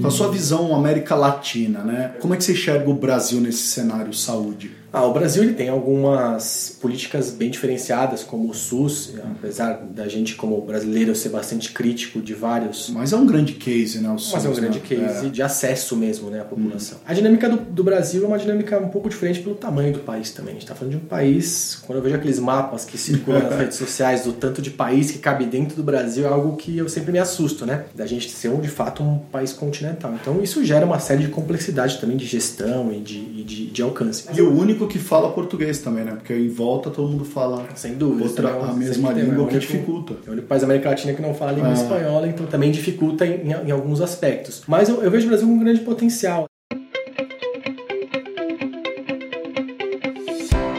Com 0.00 0.06
a 0.06 0.10
sua 0.10 0.30
visão 0.30 0.74
América 0.74 1.14
Latina, 1.14 1.80
né? 1.82 2.14
Como 2.20 2.32
é 2.32 2.36
que 2.36 2.44
você 2.44 2.52
enxerga 2.52 2.88
o 2.88 2.94
Brasil 2.94 3.40
nesse 3.40 3.62
cenário 3.62 4.12
saúde? 4.14 4.77
Ah, 4.92 5.04
o 5.04 5.12
Brasil 5.12 5.42
ele 5.42 5.54
tem 5.54 5.68
algumas 5.68 6.76
políticas 6.80 7.30
bem 7.30 7.50
diferenciadas, 7.50 8.22
como 8.22 8.50
o 8.50 8.54
SUS, 8.54 9.14
apesar 9.36 9.74
da 9.90 10.08
gente 10.08 10.34
como 10.34 10.60
brasileiro 10.62 11.14
ser 11.14 11.28
bastante 11.28 11.72
crítico 11.72 12.20
de 12.20 12.34
vários. 12.34 12.88
Mas 12.90 13.12
é 13.12 13.16
um 13.16 13.26
grande 13.26 13.54
case, 13.54 13.98
né? 13.98 14.10
O 14.10 14.18
SUS, 14.18 14.32
Mas 14.34 14.44
é 14.46 14.48
um 14.48 14.54
grande 14.54 14.78
né? 14.78 14.84
case 14.86 15.26
é. 15.26 15.28
de 15.28 15.42
acesso 15.42 15.96
mesmo, 15.96 16.30
né, 16.30 16.40
à 16.40 16.44
população. 16.44 16.98
Hum. 16.98 17.02
A 17.06 17.14
dinâmica 17.14 17.48
do, 17.48 17.56
do, 17.56 17.84
Brasil 17.84 18.24
é 18.24 18.26
uma 18.26 18.38
dinâmica 18.38 18.78
um 18.78 18.88
pouco 18.88 19.08
diferente 19.08 19.40
pelo 19.40 19.54
tamanho 19.54 19.92
do 19.92 20.00
país 20.00 20.30
também. 20.30 20.50
A 20.50 20.54
gente 20.54 20.62
está 20.62 20.74
falando 20.74 20.92
de 20.92 20.98
um 20.98 21.06
país, 21.06 21.78
quando 21.86 21.98
eu 21.98 22.02
vejo 22.02 22.16
aqueles 22.16 22.38
mapas 22.38 22.84
que 22.84 22.96
circulam 22.96 23.42
nas 23.42 23.56
redes 23.58 23.76
sociais 23.76 24.24
do 24.24 24.32
tanto 24.32 24.62
de 24.62 24.70
país 24.70 25.10
que 25.10 25.18
cabe 25.18 25.44
dentro 25.44 25.76
do 25.76 25.82
Brasil, 25.82 26.24
é 26.24 26.28
algo 26.28 26.56
que 26.56 26.76
eu 26.76 26.88
sempre 26.88 27.12
me 27.12 27.18
assusto, 27.18 27.66
né? 27.66 27.84
Da 27.94 28.06
gente 28.06 28.30
ser 28.30 28.48
de 28.58 28.68
fato 28.68 29.02
um 29.02 29.18
país 29.18 29.52
continental. 29.52 30.14
Então 30.20 30.42
isso 30.42 30.64
gera 30.64 30.86
uma 30.86 30.98
série 30.98 31.24
de 31.24 31.28
complexidade 31.28 31.98
também 31.98 32.16
de 32.16 32.24
gestão 32.24 32.92
e 32.92 33.00
de, 33.00 33.18
e 33.18 33.44
de, 33.44 33.66
de 33.66 33.82
alcance. 33.82 34.24
E 34.34 34.40
o 34.40 34.56
único 34.56 34.77
único 34.78 34.86
que 34.86 34.98
fala 34.98 35.30
português 35.30 35.78
também, 35.80 36.04
né? 36.04 36.12
Porque 36.12 36.32
em 36.32 36.48
volta 36.48 36.90
todo 36.90 37.08
mundo 37.08 37.24
fala 37.24 37.66
Sem 37.74 37.94
dúvida, 37.94 38.28
outra, 38.28 38.70
a 38.70 38.72
mesma 38.72 39.12
língua, 39.12 39.44
o 39.44 39.48
que 39.48 39.58
dificulta. 39.58 40.14
É 40.24 40.30
o 40.30 40.32
único 40.32 40.46
país 40.46 40.62
da 40.62 40.66
América 40.66 40.90
Latina 40.90 41.12
que 41.12 41.20
não 41.20 41.34
fala 41.34 41.50
a 41.50 41.54
língua 41.54 41.70
é. 41.70 41.74
espanhola, 41.74 42.28
então 42.28 42.46
também 42.46 42.70
dificulta 42.70 43.26
em, 43.26 43.50
em 43.50 43.70
alguns 43.70 44.00
aspectos. 44.00 44.62
Mas 44.68 44.88
eu, 44.88 45.02
eu 45.02 45.10
vejo 45.10 45.26
o 45.26 45.28
Brasil 45.28 45.46
com 45.46 45.54
um 45.54 45.58
grande 45.58 45.80
potencial. 45.80 46.46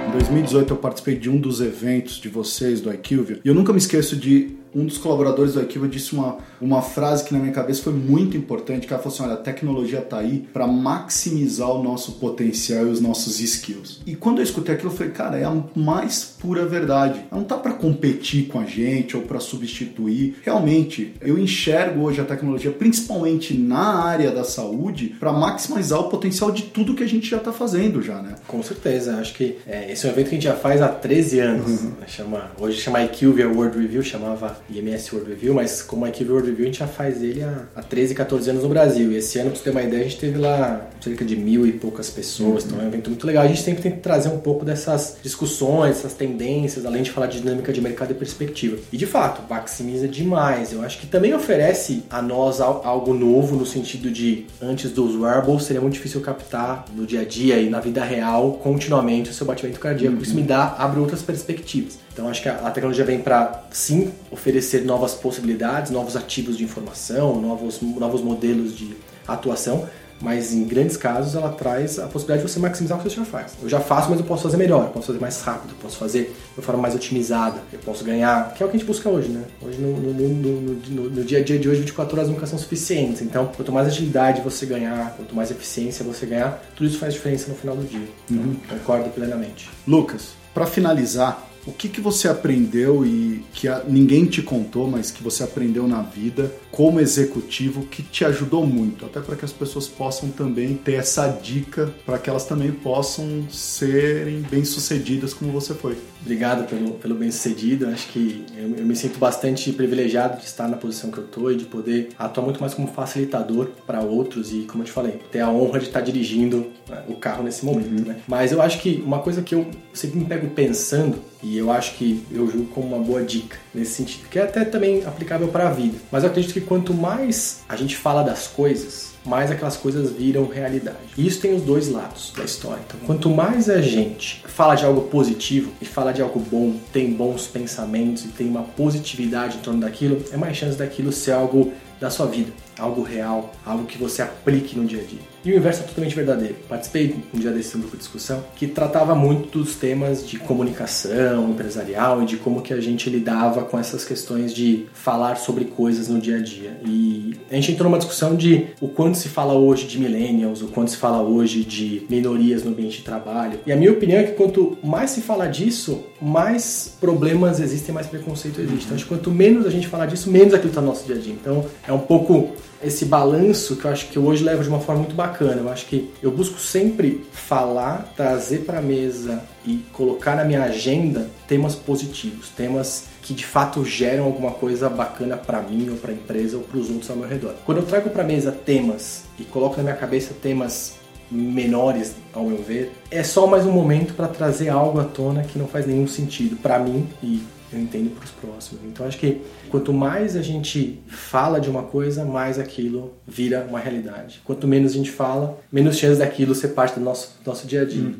Em 0.07 0.11
2018 0.11 0.73
eu 0.73 0.77
participei 0.77 1.15
de 1.15 1.29
um 1.29 1.37
dos 1.37 1.59
eventos 1.59 2.15
de 2.15 2.29
vocês 2.29 2.81
do 2.81 2.93
IQVIA 2.93 3.39
e 3.43 3.47
eu 3.47 3.55
nunca 3.55 3.73
me 3.73 3.79
esqueço 3.79 4.15
de 4.15 4.58
Um 4.73 4.85
dos 4.85 4.97
colaboradores 4.97 5.53
do 5.53 5.61
Equiva 5.61 5.87
disse 5.87 6.13
uma, 6.13 6.37
uma 6.61 6.81
frase 6.81 7.23
que 7.23 7.33
na 7.33 7.39
minha 7.39 7.51
cabeça 7.51 7.83
foi 7.83 7.93
muito 7.93 8.37
importante, 8.37 8.85
que 8.85 8.93
ela 8.93 9.01
falou 9.01 9.15
assim, 9.15 9.23
olha, 9.23 9.33
a 9.33 9.43
tecnologia 9.43 9.99
está 9.99 10.19
aí 10.19 10.47
para 10.53 10.67
maximizar 10.67 11.69
o 11.69 11.81
nosso 11.81 12.13
potencial 12.13 12.87
e 12.87 12.89
os 12.89 13.01
nossos 13.01 13.39
skills. 13.39 14.01
E 14.05 14.15
quando 14.15 14.39
eu 14.39 14.43
escutei 14.43 14.75
aquilo, 14.75 14.91
eu 14.91 14.95
falei, 14.95 15.11
cara, 15.11 15.37
é 15.37 15.43
a 15.43 15.63
mais 15.75 16.23
pura 16.23 16.65
verdade. 16.65 17.25
Ela 17.31 17.41
não 17.41 17.43
tá 17.43 17.57
para 17.57 17.73
competir 17.73 18.47
com 18.47 18.59
a 18.59 18.65
gente 18.65 19.17
ou 19.17 19.23
para 19.23 19.39
substituir. 19.39 20.37
Realmente, 20.43 21.13
eu 21.21 21.37
enxergo 21.37 22.03
hoje 22.03 22.21
a 22.21 22.25
tecnologia, 22.25 22.71
principalmente 22.71 23.53
na 23.53 24.03
área 24.03 24.31
da 24.31 24.43
saúde, 24.43 25.15
para 25.19 25.31
maximizar 25.33 25.99
o 25.99 26.09
potencial 26.09 26.51
de 26.51 26.63
tudo 26.63 26.93
que 26.93 27.03
a 27.03 27.07
gente 27.07 27.29
já 27.29 27.37
está 27.37 27.51
fazendo 27.51 28.01
já, 28.01 28.21
né? 28.21 28.35
Com 28.47 28.61
certeza. 28.61 29.17
Acho 29.17 29.33
que 29.33 29.57
é, 29.65 29.91
esse 29.91 30.05
é 30.05 30.09
um 30.09 30.13
evento 30.13 30.29
que 30.29 30.35
a 30.35 30.37
gente 30.37 30.43
já 30.43 30.55
faz 30.55 30.81
há 30.81 30.87
13 30.87 31.39
anos. 31.39 31.81
Uhum. 31.81 31.91
Chama, 32.07 32.51
hoje 32.59 32.79
chama 32.79 33.03
IQVIA 33.03 33.49
World 33.49 33.77
Review, 33.77 34.03
chamava 34.03 34.58
IMS 34.71 35.13
World 35.13 35.29
Review, 35.31 35.53
mas 35.53 35.81
como 35.81 36.07
IQVIA 36.07 36.31
World 36.31 36.49
Review 36.49 36.65
a 36.65 36.67
gente 36.67 36.79
já 36.79 36.87
faz 36.87 37.21
ele 37.21 37.43
há, 37.43 37.63
há 37.75 37.81
13, 37.81 38.15
14 38.15 38.49
anos 38.49 38.63
no 38.63 38.69
Brasil. 38.69 39.11
E 39.11 39.17
esse 39.17 39.39
ano, 39.39 39.49
para 39.49 39.57
você 39.57 39.63
ter 39.63 39.69
uma 39.71 39.83
ideia, 39.83 40.01
a 40.01 40.07
gente 40.07 40.19
teve 40.19 40.37
lá 40.37 40.87
cerca 41.01 41.25
de 41.25 41.35
mil 41.35 41.65
e 41.65 41.71
poucas 41.71 42.09
pessoas. 42.09 42.63
Uhum. 42.63 42.69
Então 42.69 42.81
é 42.81 42.83
um 42.83 42.87
evento 42.87 43.09
muito 43.09 43.25
legal. 43.25 43.43
A 43.43 43.47
gente 43.47 43.61
sempre 43.61 43.81
tenta 43.81 43.97
trazer 43.97 44.29
um 44.29 44.39
pouco 44.39 44.65
dessas 44.65 45.17
discussões, 45.21 45.97
essas 45.97 46.13
tendências, 46.13 46.85
além 46.85 47.03
de 47.03 47.11
falar 47.11 47.27
de 47.27 47.39
dinâmica 47.39 47.71
de 47.71 47.81
mercado 47.81 48.11
e 48.11 48.13
perspectiva. 48.13 48.77
E 48.91 48.97
de 48.97 49.05
fato, 49.05 49.41
maximiza 49.49 50.07
demais. 50.07 50.71
Eu 50.71 50.81
acho 50.81 50.99
que 50.99 51.07
também 51.07 51.33
oferece 51.33 52.03
a 52.09 52.21
nós 52.21 52.59
algo 52.61 53.13
novo 53.13 53.55
no 53.55 53.65
sentido 53.65 54.11
de 54.11 54.45
antes 54.61 54.91
dos 54.91 55.15
wearables 55.15 55.63
seria 55.63 55.81
muito 55.81 55.93
difícil 55.93 56.21
captar 56.21 56.85
no 56.95 57.05
dia 57.05 57.21
a 57.21 57.25
dia 57.25 57.59
e 57.59 57.69
na 57.69 57.79
vida 57.79 58.03
real 58.03 58.53
continuamente 58.63 59.29
o 59.29 59.33
seu 59.33 59.45
batimento 59.45 59.79
cardíaco. 59.79 60.15
Uhum. 60.17 60.21
Isso 60.21 60.35
me 60.35 60.43
dá 60.43 60.75
abre 60.77 60.99
outras 60.99 61.21
perspectivas. 61.21 61.97
Então 62.19 62.29
acho 62.29 62.41
que 62.41 62.49
a, 62.49 62.69
tecnologia 62.69 63.05
vem 63.05 63.21
para 63.21 63.63
sim 63.71 64.11
oferecer 64.29 64.83
novas 64.83 65.13
possibilidades, 65.13 65.89
novos 65.89 66.17
ativos 66.17 66.57
de 66.57 66.65
informação, 66.65 67.39
novos 67.39 67.81
novos 67.81 68.21
modelos 68.21 68.77
de 68.77 68.93
atuação, 69.25 69.87
mas 70.19 70.53
em 70.53 70.65
grandes 70.65 70.97
casos 70.97 71.33
ela 71.33 71.47
traz 71.47 71.97
a 71.97 72.07
possibilidade 72.07 72.45
de 72.45 72.51
você 72.51 72.59
maximizar 72.59 72.97
o 72.97 73.01
que 73.01 73.09
você 73.09 73.15
já 73.15 73.23
faz. 73.23 73.53
Eu 73.63 73.69
já 73.69 73.79
faço, 73.79 74.09
mas 74.09 74.19
eu 74.19 74.25
posso 74.25 74.43
fazer 74.43 74.57
melhor, 74.57 74.87
eu 74.87 74.89
posso 74.89 75.07
fazer 75.07 75.19
mais 75.19 75.41
rápido, 75.41 75.71
eu 75.71 75.77
posso 75.77 75.95
fazer 75.95 76.35
de 76.57 76.61
forma 76.61 76.81
mais 76.81 76.93
otimizada, 76.93 77.61
eu 77.71 77.79
posso 77.79 78.03
ganhar, 78.03 78.53
que 78.53 78.61
é 78.61 78.65
o 78.65 78.69
que 78.69 78.75
a 78.75 78.79
gente 78.79 78.85
busca 78.85 79.07
hoje, 79.07 79.29
né? 79.29 79.45
Hoje 79.61 79.79
no, 79.79 79.95
no, 79.97 80.13
no, 80.13 81.09
no 81.09 81.23
dia 81.23 81.39
a 81.39 81.41
dia 81.41 81.57
de 81.57 81.69
hoje, 81.69 81.79
24 81.79 82.17
horas 82.17 82.29
nunca 82.29 82.45
são 82.45 82.59
suficientes. 82.59 83.21
Então, 83.21 83.49
quanto 83.55 83.71
mais 83.71 83.87
agilidade 83.87 84.41
você 84.41 84.65
ganhar, 84.65 85.13
quanto 85.15 85.33
mais 85.33 85.51
eficiência 85.51 86.03
você 86.03 86.25
ganhar, 86.25 86.61
tudo 86.75 86.89
isso 86.89 86.99
faz 86.99 87.13
diferença 87.13 87.47
no 87.47 87.55
final 87.55 87.77
do 87.77 87.85
dia. 87.85 88.09
Uhum. 88.29 88.57
Então, 88.65 88.77
concordo 88.77 89.09
plenamente. 89.11 89.69
Lucas, 89.87 90.33
para 90.53 90.65
finalizar, 90.65 91.48
o 91.65 91.71
que, 91.71 91.89
que 91.89 92.01
você 92.01 92.27
aprendeu 92.27 93.05
e 93.05 93.43
que 93.53 93.67
ninguém 93.87 94.25
te 94.25 94.41
contou, 94.41 94.87
mas 94.87 95.11
que 95.11 95.21
você 95.21 95.43
aprendeu 95.43 95.87
na 95.87 96.01
vida 96.01 96.53
como 96.71 96.99
executivo 96.99 97.85
que 97.85 98.03
te 98.03 98.23
ajudou 98.25 98.65
muito, 98.65 99.05
até 99.05 99.19
para 99.19 99.35
que 99.35 99.45
as 99.45 99.51
pessoas 99.51 99.87
possam 99.87 100.29
também 100.29 100.75
ter 100.75 100.93
essa 100.93 101.27
dica 101.27 101.93
para 102.05 102.17
que 102.17 102.29
elas 102.29 102.45
também 102.45 102.71
possam 102.71 103.49
serem 103.49 104.41
bem-sucedidas 104.41 105.33
como 105.33 105.51
você 105.51 105.73
foi. 105.73 105.97
Obrigado 106.21 106.67
pelo, 106.67 106.91
pelo 106.95 107.15
bem-sucedido. 107.15 107.87
Acho 107.87 108.07
que 108.09 108.45
eu, 108.55 108.75
eu, 108.75 108.85
me 108.85 108.95
sinto 108.95 109.17
bastante 109.17 109.71
privilegiado 109.71 110.37
de 110.37 110.45
estar 110.45 110.67
na 110.67 110.75
posição 110.75 111.09
que 111.09 111.17
eu 111.17 111.23
estou 111.23 111.51
e 111.51 111.55
de 111.55 111.65
poder 111.65 112.09
atuar 112.19 112.43
muito 112.43 112.59
mais 112.59 112.73
como 112.73 112.87
facilitador 112.87 113.69
para 113.87 114.01
outros 114.01 114.51
e, 114.51 114.61
como 114.61 114.83
eu 114.83 114.85
te 114.85 114.91
falei, 114.91 115.19
ter 115.31 115.39
a 115.39 115.49
honra 115.49 115.79
de 115.79 115.85
estar 115.85 116.01
dirigindo 116.01 116.67
né, 116.89 117.03
o 117.07 117.15
carro 117.15 117.43
nesse 117.43 117.65
momento. 117.65 117.89
Uhum. 117.89 118.05
Né? 118.05 118.17
Mas 118.27 118.51
eu 118.51 118.61
acho 118.61 118.79
que 118.79 119.01
uma 119.05 119.19
coisa 119.19 119.41
que 119.41 119.55
eu 119.55 119.65
sempre 119.93 120.19
me 120.19 120.25
pego 120.25 120.49
pensando 120.49 121.19
e 121.41 121.57
eu 121.57 121.71
acho 121.71 121.95
que 121.95 122.23
eu 122.31 122.49
julgo 122.51 122.67
como 122.67 122.87
uma 122.87 122.99
boa 123.03 123.23
dica 123.23 123.57
nesse 123.73 123.93
sentido, 123.93 124.27
que 124.29 124.37
é 124.37 124.43
até 124.43 124.65
também 124.65 125.05
aplicável 125.05 125.47
para 125.47 125.69
a 125.69 125.71
vida. 125.71 125.97
Mas 126.11 126.23
eu 126.23 126.29
acredito 126.29 126.53
que 126.53 126.58
quanto 126.61 126.93
mais 126.93 127.61
a 127.67 127.75
gente 127.75 127.95
fala 127.95 128.23
das 128.23 128.47
coisas, 128.47 129.11
mais 129.25 129.51
aquelas 129.51 129.77
coisas 129.77 130.11
viram 130.11 130.47
realidade. 130.47 130.97
E 131.17 131.27
isso 131.27 131.41
tem 131.41 131.53
os 131.53 131.61
dois 131.61 131.89
lados 131.89 132.33
da 132.35 132.43
história. 132.43 132.81
Então, 132.87 132.99
quanto 133.05 133.29
mais 133.29 133.69
a 133.69 133.81
gente 133.81 134.43
fala 134.47 134.75
de 134.75 134.85
algo 134.85 135.01
positivo 135.01 135.71
e 135.81 135.85
fala 135.85 136.11
de 136.11 136.21
algo 136.21 136.39
bom, 136.39 136.75
tem 136.91 137.11
bons 137.11 137.47
pensamentos 137.47 138.25
e 138.25 138.29
tem 138.29 138.47
uma 138.47 138.63
positividade 138.63 139.57
em 139.57 139.61
torno 139.61 139.81
daquilo, 139.81 140.23
é 140.31 140.37
mais 140.37 140.57
chance 140.57 140.77
daquilo 140.77 141.11
ser 141.11 141.31
algo 141.31 141.71
da 141.99 142.09
sua 142.09 142.25
vida, 142.27 142.51
algo 142.77 143.03
real, 143.03 143.51
algo 143.65 143.85
que 143.85 143.97
você 143.97 144.21
aplique 144.21 144.77
no 144.77 144.85
dia 144.85 145.01
a 145.01 145.05
dia. 145.05 145.19
E 145.43 145.51
o 145.53 145.57
inverso 145.57 145.81
é 145.81 145.83
totalmente 145.83 146.15
verdadeiro. 146.15 146.55
Participei 146.67 147.15
um 147.33 147.39
dia 147.39 147.51
desse 147.51 147.77
grupo 147.77 147.91
de 147.91 147.99
discussão 147.99 148.43
que 148.55 148.67
tratava 148.67 149.15
muito 149.15 149.59
dos 149.59 149.75
temas 149.75 150.27
de 150.27 150.37
comunicação 150.37 151.49
empresarial 151.49 152.21
e 152.21 152.25
de 152.25 152.37
como 152.37 152.61
que 152.61 152.73
a 152.73 152.81
gente 152.81 153.09
lidava 153.09 153.63
com 153.63 153.79
essas 153.79 154.03
questões 154.03 154.53
de 154.53 154.85
falar 154.93 155.37
sobre 155.37 155.65
coisas 155.65 156.07
no 156.07 156.19
dia 156.19 156.37
a 156.37 156.41
dia. 156.41 156.77
E 156.85 157.37
a 157.49 157.55
gente 157.55 157.71
entrou 157.71 157.89
numa 157.89 157.97
discussão 157.97 158.35
de 158.35 158.67
o 158.81 158.87
quanto 158.87 159.17
se 159.17 159.29
fala 159.29 159.53
hoje 159.53 159.87
de 159.87 159.99
millennials, 159.99 160.61
o 160.61 160.67
quanto 160.67 160.91
se 160.91 160.97
fala 160.97 161.21
hoje 161.21 161.63
de 161.63 162.05
minorias 162.09 162.63
no 162.63 162.71
ambiente 162.71 162.97
de 162.97 163.03
trabalho. 163.03 163.59
E 163.65 163.71
a 163.71 163.75
minha 163.75 163.91
opinião 163.91 164.19
é 164.19 164.23
que 164.23 164.33
quanto 164.33 164.77
mais 164.83 165.11
se 165.11 165.21
fala 165.21 165.47
disso, 165.47 166.03
mais 166.21 166.95
problemas 166.99 167.59
existem, 167.59 167.93
mais 167.93 168.07
preconceito 168.07 168.59
existe. 168.59 168.85
Então, 168.85 168.95
acho 168.95 169.05
que 169.05 169.09
quanto 169.09 169.31
menos 169.31 169.65
a 169.65 169.69
gente 169.69 169.87
falar 169.87 170.05
disso, 170.05 170.29
menos 170.29 170.53
aquilo 170.53 170.69
está 170.69 170.81
no 170.81 170.87
nosso 170.87 171.05
dia 171.05 171.15
a 171.15 171.19
dia. 171.19 171.33
Então, 171.33 171.65
é 171.87 171.93
um 171.93 171.99
pouco 171.99 172.53
esse 172.83 173.05
balanço 173.05 173.75
que 173.75 173.85
eu 173.85 173.91
acho 173.91 174.07
que 174.07 174.17
eu 174.17 174.25
hoje 174.25 174.43
levo 174.43 174.63
de 174.63 174.69
uma 174.69 174.79
forma 174.79 175.01
muito 175.01 175.15
bacana. 175.15 175.61
Eu 175.61 175.69
acho 175.69 175.85
que 175.85 176.11
eu 176.21 176.31
busco 176.31 176.59
sempre 176.59 177.25
falar, 177.31 178.13
trazer 178.15 178.59
para 178.59 178.81
mesa 178.81 179.43
e 179.65 179.83
colocar 179.93 180.35
na 180.35 180.43
minha 180.43 180.63
agenda 180.63 181.29
temas 181.47 181.75
positivos, 181.75 182.49
temas 182.49 183.05
que 183.21 183.33
de 183.33 183.45
fato 183.45 183.83
geram 183.85 184.23
alguma 184.23 184.51
coisa 184.51 184.89
bacana 184.89 185.37
para 185.37 185.61
mim 185.61 185.89
ou 185.89 185.97
para 185.97 186.11
a 186.11 186.13
empresa 186.13 186.57
ou 186.57 186.63
para 186.63 186.79
os 186.79 186.89
outros 186.89 187.09
ao 187.09 187.15
meu 187.15 187.27
redor. 187.27 187.53
Quando 187.65 187.79
eu 187.79 187.85
trago 187.85 188.09
para 188.09 188.23
mesa 188.23 188.51
temas 188.51 189.23
e 189.37 189.43
coloco 189.43 189.77
na 189.77 189.83
minha 189.83 189.95
cabeça 189.95 190.33
temas 190.41 190.98
menores, 191.31 192.15
ao 192.33 192.45
meu 192.45 192.61
ver, 192.61 192.91
é 193.11 193.23
só 193.23 193.47
mais 193.47 193.65
um 193.65 193.71
momento 193.71 194.13
para 194.13 194.27
trazer 194.27 194.69
algo 194.69 194.99
à 194.99 195.03
tona 195.03 195.43
que 195.43 195.57
não 195.57 195.67
faz 195.67 195.85
nenhum 195.85 196.07
sentido 196.07 196.55
para 196.57 196.79
mim 196.79 197.07
e 197.21 197.43
eu 197.71 197.79
entendo 197.79 198.09
para 198.15 198.25
os 198.25 198.31
próximos. 198.31 198.83
Então 198.85 199.05
acho 199.05 199.17
que 199.17 199.41
quanto 199.69 199.93
mais 199.93 200.35
a 200.35 200.41
gente 200.41 200.99
fala 201.07 201.59
de 201.59 201.69
uma 201.69 201.83
coisa, 201.83 202.25
mais 202.25 202.57
aquilo 202.57 203.13
vira 203.27 203.65
uma 203.69 203.79
realidade. 203.79 204.41
Quanto 204.43 204.67
menos 204.67 204.93
a 204.93 204.95
gente 204.95 205.11
fala, 205.11 205.59
menos 205.71 205.97
chance 205.97 206.19
daquilo 206.19 206.55
ser 206.55 206.69
parte 206.69 206.95
do 206.95 207.01
nosso, 207.01 207.37
do 207.43 207.47
nosso 207.47 207.67
dia 207.67 207.83
a 207.83 207.85
dia. 207.85 208.01
Hum. 208.01 208.15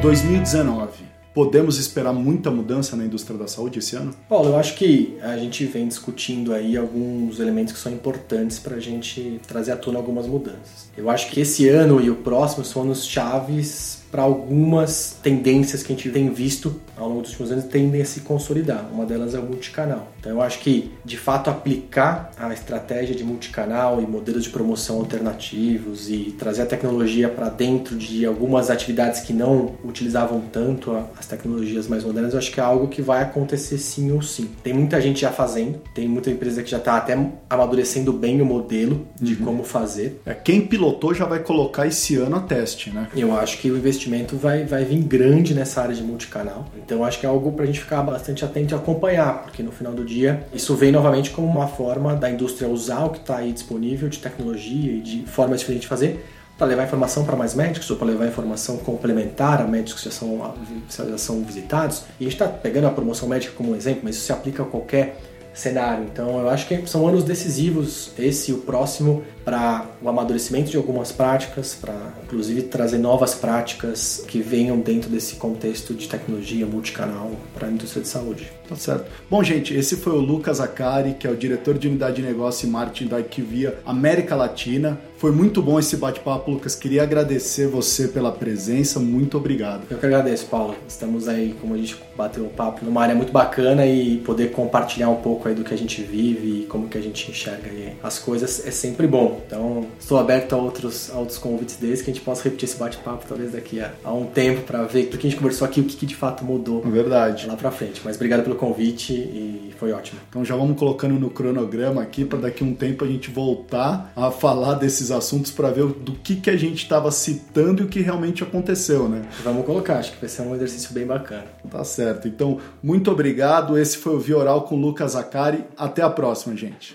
2019 0.00 1.07
Podemos 1.38 1.78
esperar 1.78 2.12
muita 2.12 2.50
mudança 2.50 2.96
na 2.96 3.04
indústria 3.04 3.38
da 3.38 3.46
saúde 3.46 3.78
esse 3.78 3.94
ano? 3.94 4.12
Paulo, 4.28 4.48
eu 4.48 4.56
acho 4.56 4.74
que 4.74 5.16
a 5.22 5.38
gente 5.38 5.64
vem 5.66 5.86
discutindo 5.86 6.52
aí 6.52 6.76
alguns 6.76 7.38
elementos 7.38 7.72
que 7.72 7.78
são 7.78 7.92
importantes 7.92 8.58
para 8.58 8.74
a 8.74 8.80
gente 8.80 9.40
trazer 9.46 9.70
à 9.70 9.76
tona 9.76 10.00
algumas 10.00 10.26
mudanças. 10.26 10.90
Eu 10.96 11.08
acho 11.08 11.30
que 11.30 11.40
esse 11.40 11.68
ano 11.68 12.00
e 12.00 12.10
o 12.10 12.16
próximo 12.16 12.64
são 12.64 12.82
anos 12.82 13.06
chaves 13.06 13.98
para 14.10 14.22
algumas 14.22 15.16
tendências 15.22 15.84
que 15.84 15.92
a 15.92 15.96
gente 15.96 16.10
tem 16.10 16.28
visto 16.28 16.74
ao 16.96 17.08
longo 17.08 17.22
dos 17.22 17.30
últimos 17.30 17.52
anos 17.52 17.64
tendem 17.66 18.02
a 18.02 18.04
se 18.04 18.20
consolidar. 18.20 18.88
Uma 18.92 19.06
delas 19.06 19.32
é 19.32 19.38
o 19.38 19.44
multicanal. 19.44 20.10
Então 20.18 20.32
eu 20.32 20.42
acho 20.42 20.60
que, 20.60 20.90
de 21.04 21.16
fato, 21.16 21.48
aplicar 21.48 22.32
a 22.36 22.52
estratégia 22.52 23.14
de 23.14 23.24
multicanal 23.24 24.00
e 24.00 24.06
modelos 24.06 24.44
de 24.44 24.50
promoção 24.50 24.96
alternativos 24.96 26.10
e 26.10 26.34
trazer 26.38 26.62
a 26.62 26.66
tecnologia 26.66 27.28
para 27.28 27.48
dentro 27.48 27.96
de 27.96 28.26
algumas 28.26 28.70
atividades 28.70 29.20
que 29.20 29.32
não 29.32 29.74
utilizavam 29.84 30.40
tanto 30.52 30.96
as 31.18 31.26
tecnologias 31.26 31.86
mais 31.86 32.04
modernas, 32.04 32.32
eu 32.32 32.38
acho 32.38 32.50
que 32.50 32.60
é 32.60 32.62
algo 32.62 32.88
que 32.88 33.00
vai 33.00 33.22
acontecer 33.22 33.78
sim 33.78 34.12
ou 34.12 34.22
sim. 34.22 34.50
Tem 34.62 34.72
muita 34.72 35.00
gente 35.00 35.20
já 35.20 35.30
fazendo, 35.30 35.80
tem 35.94 36.08
muita 36.08 36.30
empresa 36.30 36.62
que 36.62 36.70
já 36.70 36.78
está 36.78 36.96
até 36.96 37.16
amadurecendo 37.48 38.12
bem 38.12 38.40
o 38.42 38.46
modelo 38.46 39.06
de 39.20 39.34
uhum. 39.34 39.44
como 39.44 39.64
fazer. 39.64 40.20
É, 40.26 40.34
quem 40.34 40.66
pilotou 40.66 41.14
já 41.14 41.24
vai 41.24 41.40
colocar 41.40 41.86
esse 41.86 42.16
ano 42.16 42.36
a 42.36 42.40
teste, 42.40 42.90
né? 42.90 43.08
Eu 43.14 43.36
acho 43.36 43.58
que 43.58 43.70
o 43.70 43.76
investimento 43.76 44.36
vai, 44.36 44.64
vai 44.64 44.84
vir 44.84 45.02
grande 45.02 45.54
nessa 45.54 45.82
área 45.82 45.94
de 45.94 46.02
multicanal. 46.02 46.66
Então 46.76 47.04
acho 47.04 47.20
que 47.20 47.26
é 47.26 47.28
algo 47.28 47.52
para 47.52 47.64
a 47.64 47.66
gente 47.66 47.80
ficar 47.80 48.02
bastante 48.02 48.44
atento 48.44 48.74
e 48.74 48.76
acompanhar, 48.76 49.42
porque 49.42 49.62
no 49.62 49.70
final 49.70 49.92
do 49.92 50.04
dia 50.04 50.17
isso 50.52 50.74
vem 50.74 50.92
novamente 50.92 51.30
como 51.30 51.46
uma 51.46 51.68
forma 51.68 52.14
da 52.14 52.30
indústria 52.30 52.68
usar 52.68 53.04
o 53.04 53.10
que 53.10 53.18
está 53.18 53.36
aí 53.38 53.52
disponível 53.52 54.08
de 54.08 54.18
tecnologia 54.18 54.92
e 54.92 55.00
de 55.00 55.22
formas 55.26 55.60
diferentes 55.60 55.82
de 55.82 55.88
fazer 55.88 56.24
para 56.58 56.66
levar 56.66 56.84
informação 56.84 57.24
para 57.24 57.36
mais 57.36 57.54
médicos 57.54 57.88
ou 57.88 57.96
para 57.96 58.08
levar 58.08 58.26
informação 58.26 58.78
complementar 58.78 59.62
a 59.62 59.64
médicos 59.64 60.02
que 60.02 60.08
já 60.08 60.14
são, 60.14 60.54
já 60.88 61.16
são 61.16 61.42
visitados. 61.44 62.02
E 62.18 62.24
a 62.26 62.30
gente 62.30 62.32
está 62.32 62.48
pegando 62.48 62.88
a 62.88 62.90
promoção 62.90 63.28
médica 63.28 63.52
como 63.56 63.72
um 63.72 63.76
exemplo, 63.76 64.00
mas 64.02 64.16
isso 64.16 64.26
se 64.26 64.32
aplica 64.32 64.64
a 64.64 64.66
qualquer 64.66 65.20
cenário. 65.54 66.04
Então 66.04 66.40
eu 66.40 66.48
acho 66.48 66.66
que 66.66 66.86
são 66.86 67.06
anos 67.06 67.22
decisivos, 67.22 68.10
esse 68.18 68.50
e 68.50 68.54
o 68.54 68.58
próximo, 68.58 69.22
para 69.48 69.86
o 70.02 70.08
amadurecimento 70.10 70.70
de 70.70 70.76
algumas 70.76 71.10
práticas, 71.10 71.74
para 71.74 71.94
inclusive 72.22 72.64
trazer 72.64 72.98
novas 72.98 73.34
práticas 73.34 74.22
que 74.28 74.42
venham 74.42 74.78
dentro 74.78 75.08
desse 75.08 75.36
contexto 75.36 75.94
de 75.94 76.06
tecnologia 76.06 76.66
multicanal 76.66 77.30
para 77.54 77.66
a 77.66 77.70
indústria 77.70 78.02
de 78.02 78.08
saúde. 78.08 78.52
Tá 78.68 78.76
certo. 78.76 79.06
Bom, 79.30 79.42
gente, 79.42 79.72
esse 79.72 79.96
foi 79.96 80.12
o 80.12 80.20
Lucas 80.20 80.60
Acari, 80.60 81.14
que 81.14 81.26
é 81.26 81.30
o 81.30 81.36
diretor 81.36 81.78
de 81.78 81.88
unidade 81.88 82.16
de 82.16 82.22
negócio 82.22 82.68
e 82.68 82.70
marketing 82.70 83.08
da 83.08 83.18
IQVIA 83.18 83.78
América 83.86 84.36
Latina. 84.36 85.00
Foi 85.16 85.32
muito 85.32 85.62
bom 85.62 85.78
esse 85.78 85.96
bate-papo, 85.96 86.50
Lucas. 86.50 86.74
Queria 86.74 87.02
agradecer 87.02 87.66
você 87.66 88.06
pela 88.06 88.30
presença. 88.30 89.00
Muito 89.00 89.38
obrigado. 89.38 89.84
Eu 89.90 89.96
que 89.96 90.04
agradeço, 90.04 90.46
Paulo. 90.46 90.76
Estamos 90.86 91.26
aí, 91.26 91.56
como 91.58 91.74
a 91.74 91.78
gente 91.78 91.96
bateu 92.14 92.44
um 92.44 92.50
papo, 92.50 92.84
numa 92.84 93.02
área 93.02 93.14
muito 93.14 93.32
bacana 93.32 93.86
e 93.86 94.18
poder 94.18 94.52
compartilhar 94.52 95.08
um 95.08 95.16
pouco 95.16 95.48
aí 95.48 95.54
do 95.54 95.64
que 95.64 95.72
a 95.72 95.78
gente 95.78 96.02
vive 96.02 96.60
e 96.60 96.66
como 96.66 96.88
que 96.88 96.98
a 96.98 97.00
gente 97.00 97.30
enxerga 97.30 97.68
as 98.02 98.18
coisas 98.18 98.66
é 98.66 98.70
sempre 98.70 99.06
bom. 99.06 99.37
Então, 99.46 99.86
estou 99.98 100.18
aberto 100.18 100.52
a 100.52 100.56
outros, 100.56 101.10
a 101.10 101.18
outros 101.18 101.38
convites 101.38 101.76
desses 101.76 102.02
que 102.02 102.10
a 102.10 102.14
gente 102.14 102.24
possa 102.24 102.44
repetir 102.44 102.68
esse 102.68 102.78
bate-papo 102.78 103.24
talvez 103.26 103.52
daqui 103.52 103.80
a, 103.80 103.92
a, 104.04 104.12
um 104.12 104.26
tempo 104.26 104.62
para 104.62 104.82
ver 104.84 105.06
tudo 105.06 105.18
que 105.18 105.26
a 105.26 105.30
gente 105.30 105.38
conversou 105.38 105.66
aqui, 105.66 105.80
o 105.80 105.84
que, 105.84 105.96
que 105.96 106.06
de 106.06 106.14
fato 106.14 106.44
mudou. 106.44 106.82
Verdade. 106.82 107.46
Lá 107.46 107.56
para 107.56 107.70
frente. 107.70 108.00
Mas 108.04 108.16
obrigado 108.16 108.42
pelo 108.42 108.56
convite 108.56 109.12
e 109.12 109.74
foi 109.78 109.92
ótimo. 109.92 110.20
Então 110.28 110.44
já 110.44 110.54
vamos 110.54 110.78
colocando 110.78 111.14
no 111.14 111.30
cronograma 111.30 112.02
aqui 112.02 112.24
para 112.24 112.38
daqui 112.38 112.62
a 112.62 112.66
um 112.66 112.74
tempo 112.74 113.04
a 113.04 113.08
gente 113.08 113.30
voltar 113.30 114.12
a 114.14 114.30
falar 114.30 114.74
desses 114.74 114.98
esses 114.98 115.10
assuntos 115.10 115.50
para 115.50 115.70
ver 115.70 115.86
do 115.86 116.12
que, 116.12 116.36
que 116.36 116.50
a 116.50 116.56
gente 116.56 116.82
estava 116.82 117.10
citando 117.10 117.82
e 117.82 117.86
o 117.86 117.88
que 117.88 118.00
realmente 118.00 118.42
aconteceu, 118.42 119.08
né? 119.08 119.22
Vamos 119.42 119.64
colocar, 119.64 119.98
acho 119.98 120.12
que 120.12 120.20
vai 120.20 120.28
ser 120.28 120.42
um 120.42 120.54
exercício 120.54 120.92
bem 120.92 121.06
bacana. 121.06 121.46
Tá 121.70 121.84
certo. 121.84 122.28
Então, 122.28 122.58
muito 122.82 123.10
obrigado. 123.10 123.78
Esse 123.78 123.96
foi 123.96 124.14
o 124.14 124.20
Vioral 124.20 124.62
com 124.62 124.76
Lucas 124.76 125.12
Zakari. 125.12 125.64
Até 125.76 126.02
a 126.02 126.10
próxima, 126.10 126.56
gente. 126.56 126.94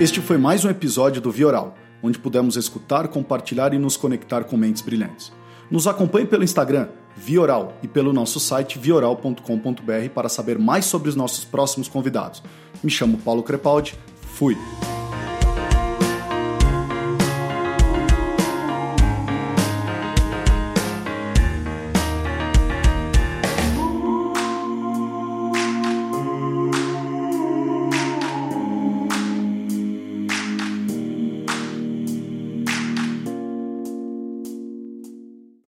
Este 0.00 0.20
foi 0.20 0.36
mais 0.36 0.64
um 0.64 0.70
episódio 0.70 1.22
do 1.22 1.30
Vioral, 1.30 1.76
onde 2.02 2.18
pudemos 2.18 2.56
escutar, 2.56 3.06
compartilhar 3.06 3.72
e 3.72 3.78
nos 3.78 3.96
conectar 3.96 4.42
com 4.42 4.56
mentes 4.56 4.82
brilhantes. 4.82 5.32
Nos 5.70 5.86
acompanhe 5.86 6.26
pelo 6.26 6.42
Instagram, 6.42 6.88
Vioral, 7.16 7.78
e 7.80 7.86
pelo 7.86 8.12
nosso 8.12 8.40
site 8.40 8.76
vioral.com.br 8.76 10.10
para 10.12 10.28
saber 10.28 10.58
mais 10.58 10.84
sobre 10.86 11.08
os 11.08 11.14
nossos 11.14 11.44
próximos 11.44 11.86
convidados. 11.86 12.42
Me 12.82 12.90
chamo 12.90 13.18
Paulo 13.18 13.44
Crepaldi, 13.44 13.94
fui! 14.20 14.56